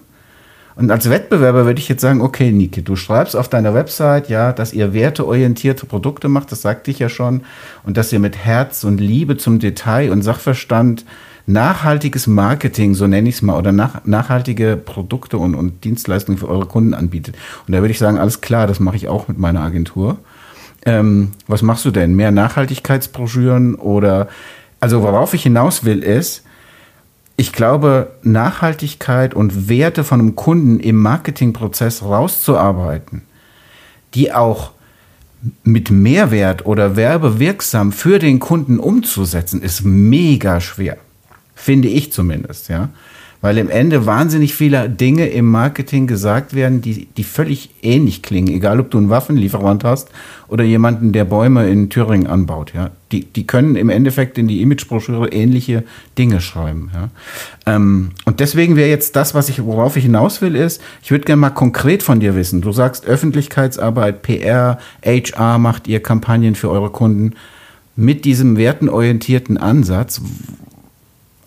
[0.77, 4.53] Und als Wettbewerber würde ich jetzt sagen, okay, Nike, du schreibst auf deiner Website, ja,
[4.53, 7.43] dass ihr werteorientierte Produkte macht, das sagte ich ja schon,
[7.85, 11.05] und dass ihr mit Herz und Liebe zum Detail und Sachverstand
[11.47, 16.49] nachhaltiges Marketing, so nenne ich es mal, oder nach, nachhaltige Produkte und, und Dienstleistungen für
[16.49, 17.35] eure Kunden anbietet.
[17.67, 20.19] Und da würde ich sagen, alles klar, das mache ich auch mit meiner Agentur.
[20.87, 22.15] Ähm, was machst du denn?
[22.15, 24.29] Mehr Nachhaltigkeitsbroschüren oder,
[24.81, 26.43] also worauf ich hinaus will ist,
[27.37, 33.23] ich glaube, Nachhaltigkeit und Werte von einem Kunden im Marketingprozess rauszuarbeiten,
[34.15, 34.73] die auch
[35.63, 40.97] mit Mehrwert oder werbewirksam für den Kunden umzusetzen, ist mega schwer.
[41.55, 42.89] Finde ich zumindest, ja
[43.41, 48.49] weil im Ende wahnsinnig viele Dinge im Marketing gesagt werden, die, die völlig ähnlich klingen.
[48.49, 50.09] Egal, ob du einen Waffenlieferant hast
[50.49, 52.73] oder jemanden, der Bäume in Thüringen anbaut.
[52.75, 52.91] Ja?
[53.13, 55.85] Die, die können im Endeffekt in die Imagebroschüre ähnliche
[56.17, 56.91] Dinge schreiben.
[56.93, 57.11] Ja?
[57.75, 61.25] Ähm, und deswegen wäre jetzt das, was ich, worauf ich hinaus will, ist, ich würde
[61.25, 62.61] gerne mal konkret von dir wissen.
[62.61, 67.35] Du sagst Öffentlichkeitsarbeit, PR, HR macht ihr Kampagnen für eure Kunden
[67.95, 70.21] mit diesem wertenorientierten Ansatz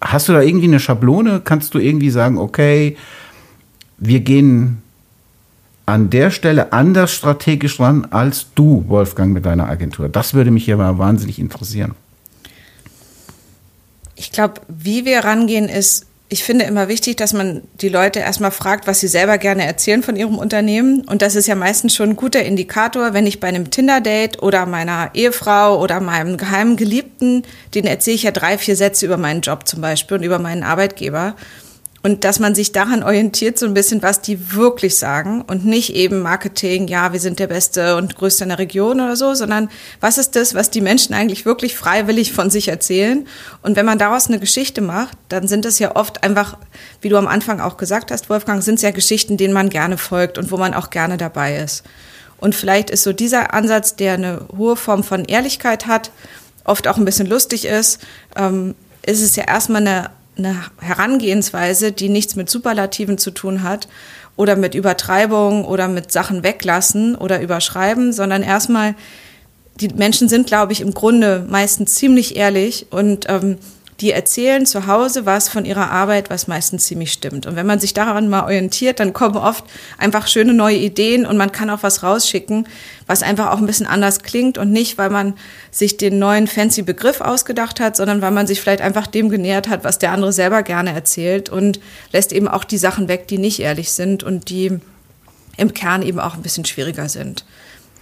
[0.01, 1.41] Hast du da irgendwie eine Schablone?
[1.43, 2.97] Kannst du irgendwie sagen, okay,
[3.97, 4.81] wir gehen
[5.85, 10.09] an der Stelle anders strategisch ran als du, Wolfgang, mit deiner Agentur?
[10.09, 11.93] Das würde mich ja mal wahnsinnig interessieren.
[14.15, 18.51] Ich glaube, wie wir rangehen, ist ich finde immer wichtig, dass man die Leute erstmal
[18.51, 21.01] fragt, was sie selber gerne erzählen von ihrem Unternehmen.
[21.01, 24.65] Und das ist ja meistens schon ein guter Indikator, wenn ich bei einem Tinder-Date oder
[24.65, 27.43] meiner Ehefrau oder meinem geheimen Geliebten,
[27.75, 30.63] den erzähle ich ja drei, vier Sätze über meinen Job zum Beispiel und über meinen
[30.63, 31.35] Arbeitgeber.
[32.03, 35.93] Und dass man sich daran orientiert, so ein bisschen, was die wirklich sagen und nicht
[35.93, 39.69] eben Marketing, ja, wir sind der Beste und Größte in der Region oder so, sondern
[39.99, 43.27] was ist das, was die Menschen eigentlich wirklich freiwillig von sich erzählen?
[43.61, 46.57] Und wenn man daraus eine Geschichte macht, dann sind es ja oft einfach,
[47.01, 49.99] wie du am Anfang auch gesagt hast, Wolfgang, sind es ja Geschichten, denen man gerne
[49.99, 51.83] folgt und wo man auch gerne dabei ist.
[52.39, 56.09] Und vielleicht ist so dieser Ansatz, der eine hohe Form von Ehrlichkeit hat,
[56.63, 57.99] oft auch ein bisschen lustig ist,
[58.35, 58.73] ähm,
[59.05, 63.87] ist es ja erstmal eine eine Herangehensweise, die nichts mit Superlativen zu tun hat
[64.35, 68.95] oder mit Übertreibung oder mit Sachen weglassen oder überschreiben, sondern erstmal,
[69.75, 73.57] die Menschen sind, glaube ich, im Grunde meistens ziemlich ehrlich und ähm,
[74.01, 77.45] die erzählen zu Hause was von ihrer Arbeit, was meistens ziemlich stimmt.
[77.45, 79.63] Und wenn man sich daran mal orientiert, dann kommen oft
[79.99, 82.67] einfach schöne neue Ideen und man kann auch was rausschicken,
[83.05, 85.35] was einfach auch ein bisschen anders klingt und nicht, weil man
[85.69, 89.69] sich den neuen fancy Begriff ausgedacht hat, sondern weil man sich vielleicht einfach dem genähert
[89.69, 91.79] hat, was der andere selber gerne erzählt und
[92.11, 94.79] lässt eben auch die Sachen weg, die nicht ehrlich sind und die
[95.57, 97.45] im Kern eben auch ein bisschen schwieriger sind.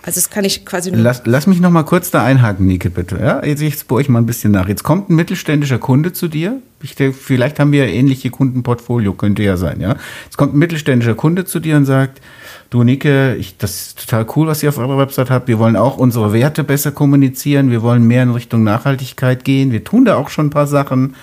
[0.02, 1.02] Also das kann ich quasi nur.
[1.02, 3.20] Lass, lass mich noch mal kurz da einhaken, Nike, bitte.
[3.20, 4.68] Ja, jetzt, jetzt bohre ich mal ein bisschen nach.
[4.68, 6.62] Jetzt kommt ein mittelständischer Kunde zu dir.
[6.82, 9.98] Ich denke, vielleicht haben wir ja ähnliche Kundenportfolio, könnte ja sein, ja.
[10.24, 12.22] Jetzt kommt ein mittelständischer Kunde zu dir und sagt,
[12.70, 15.48] du Nike, ich, das ist total cool, was ihr auf eurer Website habt.
[15.48, 17.70] Wir wollen auch unsere Werte besser kommunizieren.
[17.70, 19.72] Wir wollen mehr in Richtung Nachhaltigkeit gehen.
[19.72, 21.16] Wir tun da auch schon ein paar Sachen.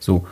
[0.00, 0.26] So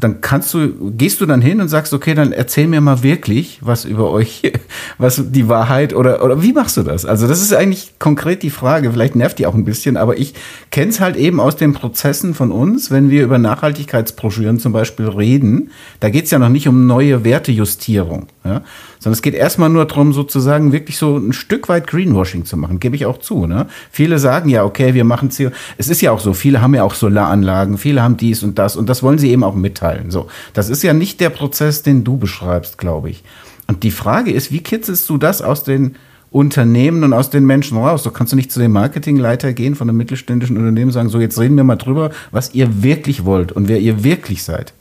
[0.00, 3.58] dann kannst du, gehst du dann hin und sagst, okay, dann erzähl mir mal wirklich
[3.60, 4.42] was über euch,
[4.98, 7.04] was die Wahrheit oder, oder wie machst du das?
[7.04, 10.34] Also das ist eigentlich konkret die Frage, vielleicht nervt die auch ein bisschen, aber ich
[10.70, 15.08] kenne es halt eben aus den Prozessen von uns, wenn wir über Nachhaltigkeitsbroschüren zum Beispiel
[15.08, 15.70] reden,
[16.00, 18.62] da geht es ja noch nicht um neue Wertejustierung, ja,
[19.04, 22.80] sondern es geht erstmal nur darum, sozusagen wirklich so ein Stück weit Greenwashing zu machen,
[22.80, 23.46] gebe ich auch zu.
[23.46, 23.66] Ne?
[23.90, 25.50] Viele sagen ja, okay, wir machen CO.
[25.76, 28.76] Es ist ja auch so, viele haben ja auch Solaranlagen, viele haben dies und das
[28.76, 30.10] und das wollen sie eben auch mitteilen.
[30.10, 33.22] So, das ist ja nicht der Prozess, den du beschreibst, glaube ich.
[33.66, 35.96] Und die Frage ist, wie kitzelst du das aus den
[36.30, 38.02] Unternehmen und aus den Menschen raus.
[38.02, 41.20] So kannst du nicht zu dem Marketingleiter gehen von einem mittelständischen Unternehmen und sagen, so
[41.20, 44.72] jetzt reden wir mal drüber, was ihr wirklich wollt und wer ihr wirklich seid.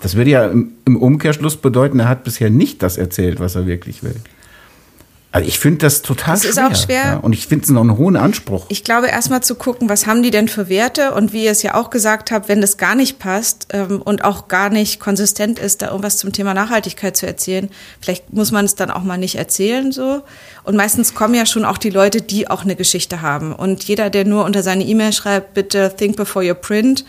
[0.00, 4.02] Das würde ja im Umkehrschluss bedeuten, er hat bisher nicht das erzählt, was er wirklich
[4.02, 4.16] will.
[5.36, 6.50] Also ich finde das total das schwer.
[6.50, 7.04] Ist auch schwer.
[7.04, 8.64] Ja, und ich finde es noch einen hohen Anspruch.
[8.70, 11.12] Ich glaube, erstmal zu gucken, was haben die denn für Werte?
[11.12, 14.24] Und wie ihr es ja auch gesagt habt, wenn das gar nicht passt ähm, und
[14.24, 17.68] auch gar nicht konsistent ist, da irgendwas zum Thema Nachhaltigkeit zu erzählen,
[18.00, 20.22] vielleicht muss man es dann auch mal nicht erzählen so.
[20.64, 23.52] Und meistens kommen ja schon auch die Leute, die auch eine Geschichte haben.
[23.52, 27.04] Und jeder, der nur unter seine E-Mail schreibt, bitte think before you print,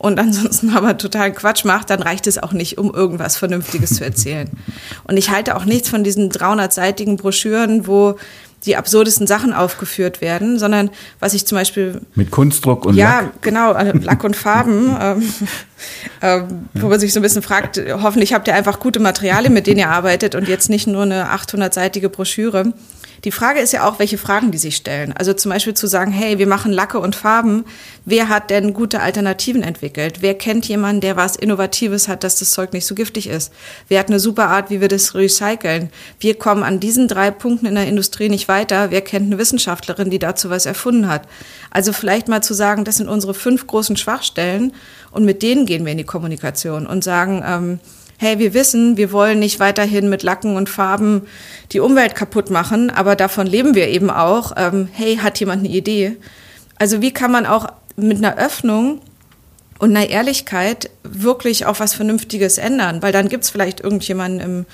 [0.00, 4.04] und ansonsten aber total Quatsch macht, dann reicht es auch nicht, um irgendwas Vernünftiges zu
[4.04, 4.48] erzählen.
[5.04, 8.16] Und ich halte auch nichts von diesen 300-seitigen Broschüren, wo
[8.64, 13.42] die absurdesten Sachen aufgeführt werden, sondern was ich zum Beispiel mit Kunstdruck und ja Lack.
[13.42, 15.22] genau also Lack und Farben, ähm,
[16.20, 16.42] äh,
[16.74, 19.78] wo man sich so ein bisschen fragt, hoffentlich habt ihr einfach gute Materialien, mit denen
[19.78, 22.72] ihr arbeitet und jetzt nicht nur eine 800-seitige Broschüre.
[23.24, 25.12] Die Frage ist ja auch, welche Fragen die sich stellen.
[25.12, 27.64] Also zum Beispiel zu sagen, hey, wir machen Lacke und Farben.
[28.06, 30.22] Wer hat denn gute Alternativen entwickelt?
[30.22, 33.52] Wer kennt jemanden, der was Innovatives hat, dass das Zeug nicht so giftig ist?
[33.88, 35.90] Wer hat eine super Art, wie wir das recyceln?
[36.18, 38.90] Wir kommen an diesen drei Punkten in der Industrie nicht weiter.
[38.90, 41.28] Wer kennt eine Wissenschaftlerin, die dazu was erfunden hat?
[41.70, 44.72] Also vielleicht mal zu sagen, das sind unsere fünf großen Schwachstellen
[45.10, 47.80] und mit denen gehen wir in die Kommunikation und sagen, ähm,
[48.20, 51.22] hey, wir wissen, wir wollen nicht weiterhin mit Lacken und Farben
[51.72, 54.52] die Umwelt kaputt machen, aber davon leben wir eben auch.
[54.58, 56.18] Ähm, hey, hat jemand eine Idee?
[56.78, 59.00] Also wie kann man auch mit einer Öffnung
[59.78, 64.66] und einer Ehrlichkeit wirklich auch was Vernünftiges ändern, weil dann gibt es vielleicht irgendjemanden im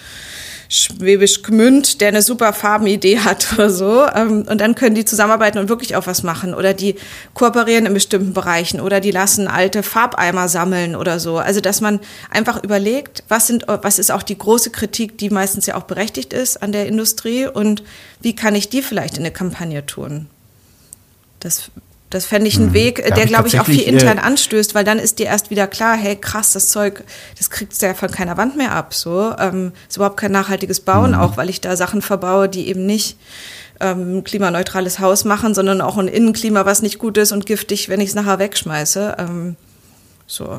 [0.69, 4.07] Schwäbisch Gmünd, der eine super Farbenidee hat oder so.
[4.07, 6.55] Ähm, und dann können die zusammenarbeiten und wirklich auch was machen.
[6.55, 6.97] Oder die
[7.35, 11.39] kooperieren in bestimmten Bereichen oder die lassen alte Farbeimer sammeln oder so.
[11.39, 12.01] Also, dass man
[12.31, 16.33] einfach überlegt, was sind, was ist auch die große Kritik, die meistens ja auch berechtigt
[16.33, 17.83] ist an der Industrie und
[18.21, 20.27] wie kann ich die vielleicht in eine Kampagne tun?
[21.41, 21.71] Das
[22.11, 22.75] das fände ich einen hm.
[22.75, 25.67] Weg, da der, glaube ich, auch viel intern anstößt, weil dann ist dir erst wieder
[25.67, 27.03] klar, hey, krass, das Zeug,
[27.37, 28.95] das kriegst du ja von keiner Wand mehr ab.
[28.95, 31.19] So ähm, ist überhaupt kein nachhaltiges Bauen, mhm.
[31.19, 33.17] auch weil ich da Sachen verbaue, die eben nicht
[33.81, 38.01] ähm, klimaneutrales Haus machen, sondern auch ein Innenklima, was nicht gut ist und giftig, wenn
[38.01, 39.17] ich es nachher wegschmeiße.
[39.19, 39.57] Ähm,
[40.27, 40.59] so.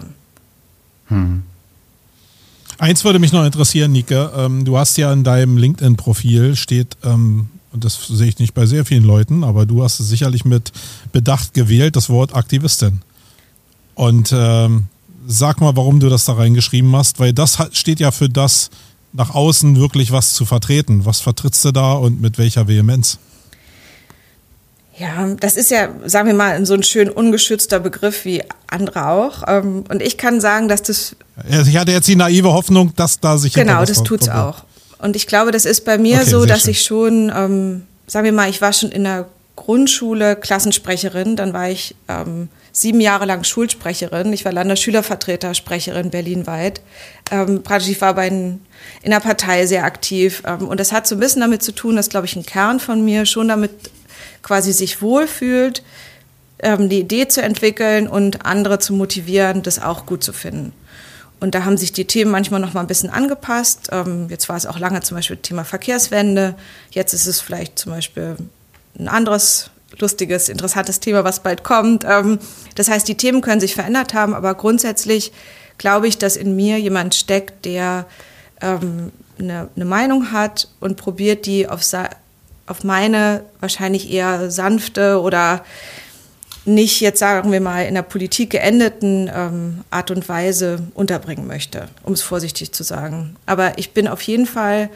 [1.07, 1.43] Hm.
[2.77, 4.29] Eins würde mich noch interessieren, Nike.
[4.35, 8.65] Ähm, du hast ja in deinem LinkedIn-Profil steht ähm, und das sehe ich nicht bei
[8.65, 10.71] sehr vielen Leuten, aber du hast es sicherlich mit
[11.11, 13.01] Bedacht gewählt, das Wort Aktivistin.
[13.95, 14.85] Und ähm,
[15.27, 18.69] sag mal, warum du das da reingeschrieben hast, weil das steht ja für das,
[19.13, 21.05] nach außen wirklich was zu vertreten.
[21.05, 23.19] Was vertrittst du da und mit welcher Vehemenz?
[24.97, 29.43] Ja, das ist ja, sagen wir mal, so ein schön ungeschützter Begriff wie andere auch.
[29.47, 31.15] Ähm, und ich kann sagen, dass das.
[31.49, 33.53] Ich hatte jetzt die naive Hoffnung, dass da sich.
[33.53, 34.63] Genau, das tut's auch.
[34.99, 36.71] Und ich glaube, das ist bei mir okay, so, dass schön.
[36.71, 41.69] ich schon, ähm, sagen wir mal, ich war schon in der Grundschule Klassensprecherin, dann war
[41.69, 46.81] ich ähm, sieben Jahre lang Schulsprecherin, ich war Landesschülervertretersprecherin berlinweit.
[47.31, 48.61] Ähm, praktisch, ich war bei in,
[49.01, 50.43] in der Partei sehr aktiv.
[50.45, 52.79] Ähm, und das hat so ein bisschen damit zu tun, dass, glaube ich, ein Kern
[52.79, 53.71] von mir schon damit
[54.43, 55.83] quasi sich wohlfühlt,
[56.59, 60.71] ähm, die Idee zu entwickeln und andere zu motivieren, das auch gut zu finden.
[61.39, 63.89] Und da haben sich die Themen manchmal noch mal ein bisschen angepasst.
[63.91, 66.55] Ähm, jetzt war es auch lange zum Beispiel Thema Verkehrswende.
[66.91, 68.37] Jetzt ist es vielleicht zum Beispiel
[68.97, 69.69] ein anderes
[69.99, 72.03] lustiges, interessantes Thema, was bald kommt.
[72.05, 72.39] Ähm,
[72.75, 75.31] das heißt, die Themen können sich verändert haben, aber grundsätzlich
[75.77, 78.05] glaube ich, dass in mir jemand steckt, der
[78.61, 81.81] ähm, eine, Meinung hat und probiert, die auf,
[82.65, 85.63] auf meine wahrscheinlich eher sanfte oder
[86.67, 91.87] nicht jetzt sagen wir mal in der Politik geendeten ähm, Art und Weise unterbringen möchte,
[92.03, 93.35] um es vorsichtig zu sagen.
[93.45, 94.89] Aber ich bin auf jeden Fall,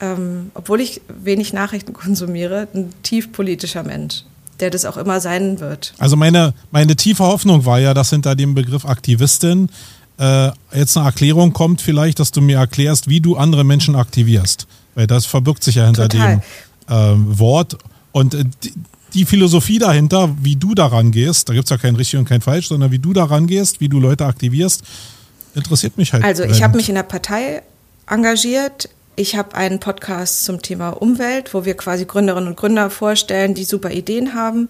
[0.00, 4.24] ähm, obwohl ich wenig Nachrichten konsumiere, ein tief politischer Mensch,
[4.60, 5.94] der das auch immer sein wird.
[5.98, 9.70] Also meine, meine tiefe Hoffnung war ja, dass hinter dem Begriff Aktivistin
[10.18, 14.66] äh, jetzt eine Erklärung kommt, vielleicht, dass du mir erklärst, wie du andere Menschen aktivierst.
[14.94, 16.42] Weil das verbirgt sich ja hinter Total.
[16.88, 17.78] dem äh, Wort.
[18.12, 18.44] Und äh,
[19.14, 22.40] die Philosophie dahinter, wie du daran gehst, da gibt es ja kein richtig und kein
[22.40, 24.82] falsch, sondern wie du daran gehst, wie du Leute aktivierst,
[25.54, 26.24] interessiert mich halt.
[26.24, 27.62] Also ich habe mich in der Partei
[28.08, 28.88] engagiert.
[29.16, 33.64] Ich habe einen Podcast zum Thema Umwelt, wo wir quasi Gründerinnen und Gründer vorstellen, die
[33.64, 34.68] super Ideen haben.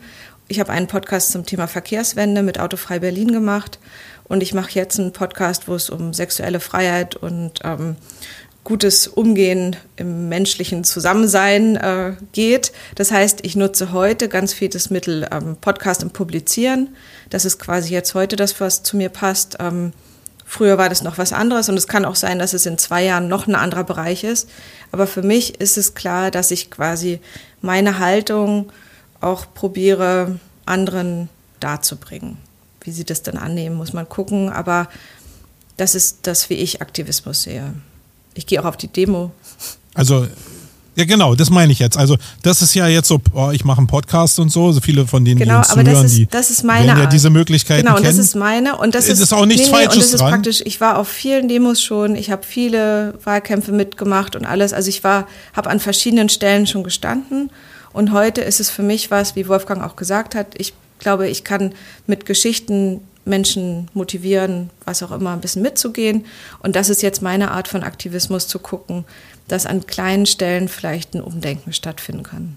[0.48, 3.78] Ich habe einen Podcast zum Thema Verkehrswende mit Autofrei Berlin gemacht.
[4.24, 7.96] Und ich mache jetzt einen Podcast, wo es um sexuelle Freiheit und ähm,
[8.64, 12.72] gutes Umgehen im menschlichen Zusammensein äh, geht.
[12.94, 16.96] Das heißt, ich nutze heute ganz viel das Mittel ähm, Podcast und Publizieren.
[17.28, 19.58] Das ist quasi jetzt heute das, was zu mir passt.
[19.60, 19.92] Ähm,
[20.46, 23.04] früher war das noch was anderes und es kann auch sein, dass es in zwei
[23.04, 24.48] Jahren noch ein anderer Bereich ist.
[24.92, 27.20] Aber für mich ist es klar, dass ich quasi
[27.60, 28.72] meine Haltung
[29.20, 31.28] auch probiere, anderen
[31.60, 32.38] darzubringen.
[32.80, 34.48] Wie sie das dann annehmen, muss man gucken.
[34.50, 34.88] Aber
[35.76, 37.74] das ist das, wie ich Aktivismus sehe.
[38.34, 39.30] Ich gehe auch auf die Demo.
[39.94, 40.26] Also,
[40.96, 41.96] ja genau, das meine ich jetzt.
[41.96, 45.06] Also das ist ja jetzt so, oh, ich mache einen Podcast und so, so viele
[45.06, 47.30] von denen, genau, die uns aber zuhören, das ist, die das ist meine ja diese
[47.30, 48.06] Möglichkeiten Genau, kennen.
[48.06, 50.30] das ist meine und das ist, ist auch nichts nee, Falsches und das ist dran.
[50.30, 54.88] praktisch, ich war auf vielen Demos schon, ich habe viele Wahlkämpfe mitgemacht und alles, also
[54.88, 57.50] ich war, habe an verschiedenen Stellen schon gestanden
[57.92, 61.42] und heute ist es für mich was, wie Wolfgang auch gesagt hat, ich glaube, ich
[61.42, 61.72] kann
[62.06, 66.26] mit Geschichten Menschen motivieren, was auch immer, ein bisschen mitzugehen.
[66.60, 69.04] Und das ist jetzt meine Art von Aktivismus zu gucken,
[69.48, 72.56] dass an kleinen Stellen vielleicht ein Umdenken stattfinden kann.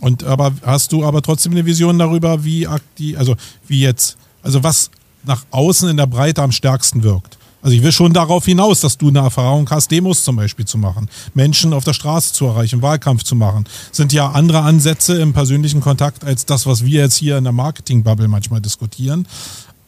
[0.00, 3.36] Und aber hast du aber trotzdem eine Vision darüber, wie aktiv, also
[3.66, 4.90] wie jetzt, also was
[5.24, 7.37] nach außen in der Breite am stärksten wirkt?
[7.60, 10.78] Also ich will schon darauf hinaus, dass du eine Erfahrung hast, Demos zum Beispiel zu
[10.78, 13.64] machen, Menschen auf der Straße zu erreichen, Wahlkampf zu machen.
[13.90, 17.52] Sind ja andere Ansätze im persönlichen Kontakt als das, was wir jetzt hier in der
[17.52, 19.26] Marketing-Bubble manchmal diskutieren.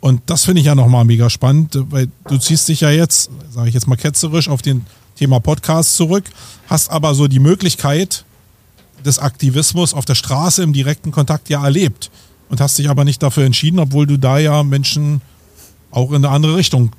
[0.01, 3.69] Und das finde ich ja nochmal mega spannend, weil du ziehst dich ja jetzt, sage
[3.69, 6.25] ich jetzt mal ketzerisch, auf den Thema Podcast zurück,
[6.67, 8.25] hast aber so die Möglichkeit
[9.05, 12.11] des Aktivismus auf der Straße im direkten Kontakt ja erlebt
[12.49, 15.21] und hast dich aber nicht dafür entschieden, obwohl du da ja Menschen
[15.91, 16.93] auch in eine andere Richtung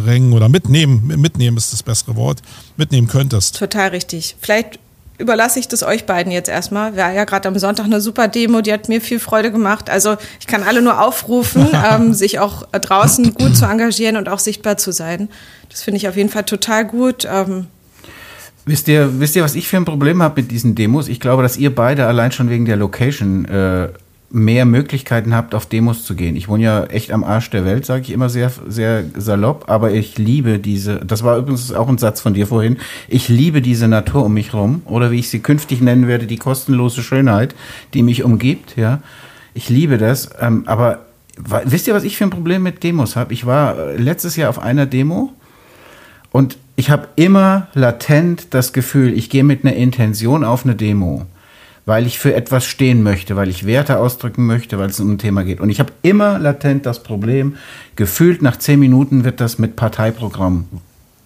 [0.00, 2.42] drängen oder mitnehmen, mitnehmen ist das bessere Wort,
[2.76, 3.58] mitnehmen könntest.
[3.58, 4.36] Total richtig.
[4.40, 4.78] Vielleicht
[5.18, 6.96] überlasse ich das euch beiden jetzt erstmal.
[6.96, 9.88] War ja gerade am Sonntag eine super Demo, die hat mir viel Freude gemacht.
[9.90, 14.38] Also ich kann alle nur aufrufen, ähm, sich auch draußen gut zu engagieren und auch
[14.38, 15.28] sichtbar zu sein.
[15.70, 17.26] Das finde ich auf jeden Fall total gut.
[17.30, 17.66] Ähm,
[18.68, 21.06] Wisst ihr, wisst ihr, was ich für ein Problem habe mit diesen Demos?
[21.06, 23.90] Ich glaube, dass ihr beide allein schon wegen der Location äh,
[24.30, 26.36] mehr Möglichkeiten habt, auf Demos zu gehen.
[26.36, 29.92] Ich wohne ja echt am Arsch der Welt, sage ich immer sehr, sehr salopp, aber
[29.92, 33.86] ich liebe diese, das war übrigens auch ein Satz von dir vorhin, ich liebe diese
[33.86, 37.54] Natur um mich rum oder wie ich sie künftig nennen werde, die kostenlose Schönheit,
[37.94, 39.00] die mich umgibt, ja.
[39.54, 41.06] Ich liebe das, ähm, aber
[41.64, 43.32] wisst ihr, was ich für ein Problem mit Demos habe?
[43.32, 45.32] Ich war äh, letztes Jahr auf einer Demo
[46.30, 51.26] und ich habe immer latent das Gefühl, ich gehe mit einer Intention auf eine Demo,
[51.86, 55.18] weil ich für etwas stehen möchte, weil ich Werte ausdrücken möchte, weil es um ein
[55.18, 55.60] Thema geht.
[55.60, 57.56] Und ich habe immer latent das Problem,
[57.94, 60.66] gefühlt nach zehn Minuten wird das mit Parteiprogramm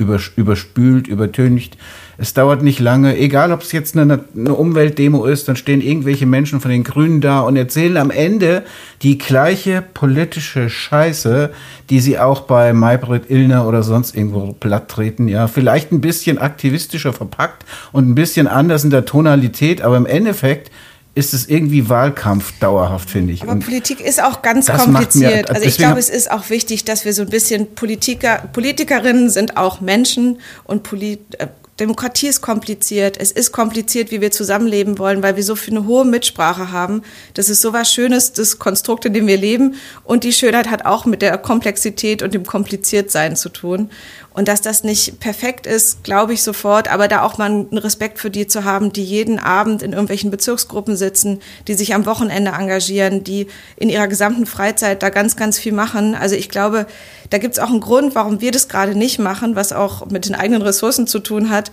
[0.01, 1.76] überspült, übertüncht.
[2.16, 6.26] Es dauert nicht lange, egal ob es jetzt eine, eine, Umweltdemo ist, dann stehen irgendwelche
[6.26, 8.64] Menschen von den Grünen da und erzählen am Ende
[9.03, 11.51] die gleiche politische Scheiße,
[11.88, 15.28] die sie auch bei Maybrit Illner oder sonst irgendwo platt treten.
[15.28, 20.07] Ja, vielleicht ein bisschen aktivistischer verpackt und ein bisschen anders in der Tonalität, aber im
[20.07, 20.70] Endeffekt
[21.15, 23.43] ist es irgendwie Wahlkampf dauerhaft, finde ich.
[23.43, 25.49] Aber und Politik ist auch ganz kompliziert.
[25.49, 29.29] Mir, also ich glaube, es ist auch wichtig, dass wir so ein bisschen Politiker, Politikerinnen
[29.29, 31.49] sind auch Menschen und Polit, äh,
[31.81, 33.17] Demokratie ist kompliziert.
[33.19, 37.03] Es ist kompliziert, wie wir zusammenleben wollen, weil wir so viel eine hohe Mitsprache haben.
[37.33, 39.77] Das ist so was Schönes, das Konstrukt, in dem wir leben.
[40.05, 43.91] Und die Schönheit hat auch mit der Komplexität und dem Kompliziertsein zu tun.
[44.41, 48.18] Und dass das nicht perfekt ist, glaube ich sofort, aber da auch mal einen Respekt
[48.18, 52.53] für die zu haben, die jeden Abend in irgendwelchen Bezirksgruppen sitzen, die sich am Wochenende
[52.53, 56.14] engagieren, die in ihrer gesamten Freizeit da ganz, ganz viel machen.
[56.14, 56.86] Also ich glaube,
[57.28, 60.24] da gibt es auch einen Grund, warum wir das gerade nicht machen, was auch mit
[60.24, 61.70] den eigenen Ressourcen zu tun hat.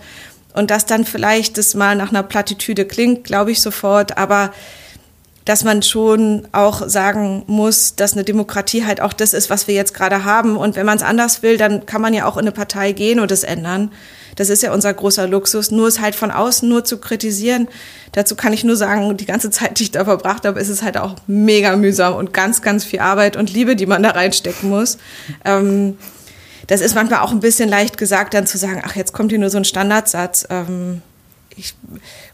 [0.52, 4.52] Und dass dann vielleicht das mal nach einer Plattitüde klingt, glaube ich sofort, aber
[5.48, 9.74] dass man schon auch sagen muss, dass eine Demokratie halt auch das ist, was wir
[9.74, 10.58] jetzt gerade haben.
[10.58, 13.18] Und wenn man es anders will, dann kann man ja auch in eine Partei gehen
[13.18, 13.90] und es ändern.
[14.36, 15.70] Das ist ja unser großer Luxus.
[15.70, 17.66] Nur es halt von außen nur zu kritisieren,
[18.12, 20.82] dazu kann ich nur sagen, die ganze Zeit, die ich da verbracht habe, ist es
[20.82, 24.68] halt auch mega mühsam und ganz, ganz viel Arbeit und Liebe, die man da reinstecken
[24.68, 24.98] muss.
[25.46, 25.96] Ähm,
[26.66, 29.38] das ist manchmal auch ein bisschen leicht gesagt, dann zu sagen, ach, jetzt kommt hier
[29.38, 30.46] nur so ein Standardsatz.
[30.50, 31.00] Ähm,
[31.58, 31.74] ich,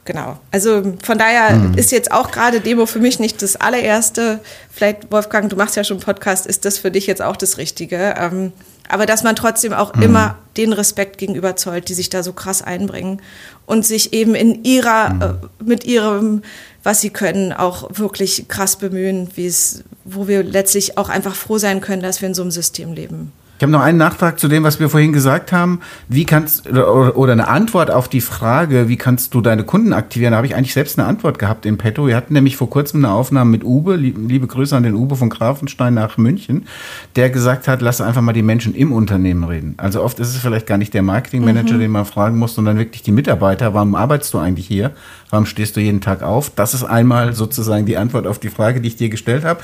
[0.04, 0.38] genau.
[0.50, 1.74] Also von daher mhm.
[1.74, 4.40] ist jetzt auch gerade Demo für mich nicht das allererste.
[4.70, 7.58] Vielleicht, Wolfgang, du machst ja schon einen Podcast, ist das für dich jetzt auch das
[7.58, 8.14] Richtige.
[8.18, 8.52] Ähm,
[8.88, 10.02] aber dass man trotzdem auch mhm.
[10.02, 13.20] immer den Respekt gegenüber zollt, die sich da so krass einbringen
[13.66, 15.22] und sich eben in ihrer, mhm.
[15.22, 16.42] äh, mit ihrem,
[16.82, 21.58] was sie können, auch wirklich krass bemühen, wie es, wo wir letztlich auch einfach froh
[21.58, 23.32] sein können, dass wir in so einem System leben.
[23.56, 25.78] Ich habe noch einen Nachtrag zu dem, was wir vorhin gesagt haben.
[26.08, 30.32] Wie kannst oder, oder eine Antwort auf die Frage, wie kannst du deine Kunden aktivieren?
[30.32, 32.08] Da habe ich eigentlich selbst eine Antwort gehabt in petto.
[32.08, 35.30] Wir hatten nämlich vor kurzem eine Aufnahme mit Uwe, liebe Grüße an den Uwe von
[35.30, 36.66] Grafenstein nach München,
[37.14, 39.74] der gesagt hat, lass einfach mal die Menschen im Unternehmen reden.
[39.76, 41.80] Also oft ist es vielleicht gar nicht der Marketingmanager, mhm.
[41.80, 43.72] den man fragen muss, sondern wirklich die Mitarbeiter.
[43.72, 44.90] Warum arbeitest du eigentlich hier?
[45.30, 46.50] Warum stehst du jeden Tag auf?
[46.50, 49.60] Das ist einmal sozusagen die Antwort auf die Frage, die ich dir gestellt habe.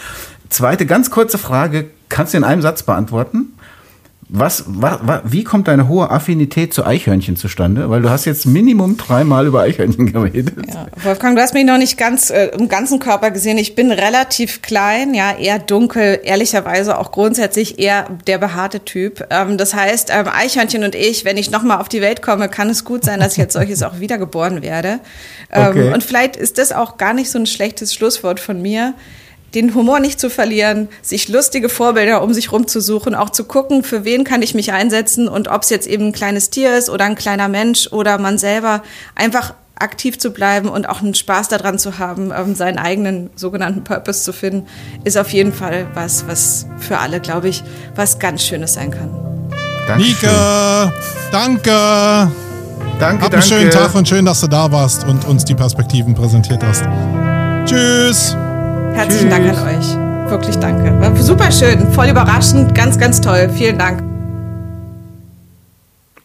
[0.48, 3.52] Zweite ganz kurze Frage, kannst du in einem Satz beantworten?
[4.32, 7.90] Was, was, was, wie kommt deine hohe Affinität zu Eichhörnchen zustande?
[7.90, 10.54] Weil du hast jetzt Minimum dreimal über Eichhörnchen geredet.
[10.72, 13.58] Ja, Wolfgang, du hast mich noch nicht ganz äh, im ganzen Körper gesehen.
[13.58, 19.26] Ich bin relativ klein, ja, eher dunkel, ehrlicherweise auch grundsätzlich eher der behaarte Typ.
[19.30, 22.70] Ähm, das heißt, ähm, Eichhörnchen und ich, wenn ich nochmal auf die Welt komme, kann
[22.70, 25.00] es gut sein, dass ich als solches auch wiedergeboren werde.
[25.50, 25.92] Ähm, okay.
[25.92, 28.94] Und vielleicht ist das auch gar nicht so ein schlechtes Schlusswort von mir
[29.54, 34.04] den Humor nicht zu verlieren, sich lustige Vorbilder um sich rumzusuchen, auch zu gucken, für
[34.04, 37.04] wen kann ich mich einsetzen und ob es jetzt eben ein kleines Tier ist oder
[37.04, 38.82] ein kleiner Mensch oder man selber
[39.14, 43.82] einfach aktiv zu bleiben und auch einen Spaß daran zu haben, ähm, seinen eigenen sogenannten
[43.82, 44.66] Purpose zu finden,
[45.04, 47.64] ist auf jeden Fall was, was für alle, glaube ich,
[47.96, 49.10] was ganz Schönes sein kann.
[49.88, 50.28] Dankeschön.
[50.30, 50.92] Nike,
[51.32, 52.30] danke.
[52.98, 53.42] Danke, Hab einen danke.
[53.42, 56.84] schönen Tag und schön, dass du da warst und uns die Perspektiven präsentiert hast.
[57.64, 58.36] Tschüss.
[58.94, 59.38] Herzlichen Tschüss.
[59.38, 60.30] Dank an euch.
[60.30, 61.00] Wirklich danke.
[61.00, 63.48] War super schön, voll überraschend, ganz, ganz toll.
[63.52, 64.09] Vielen Dank.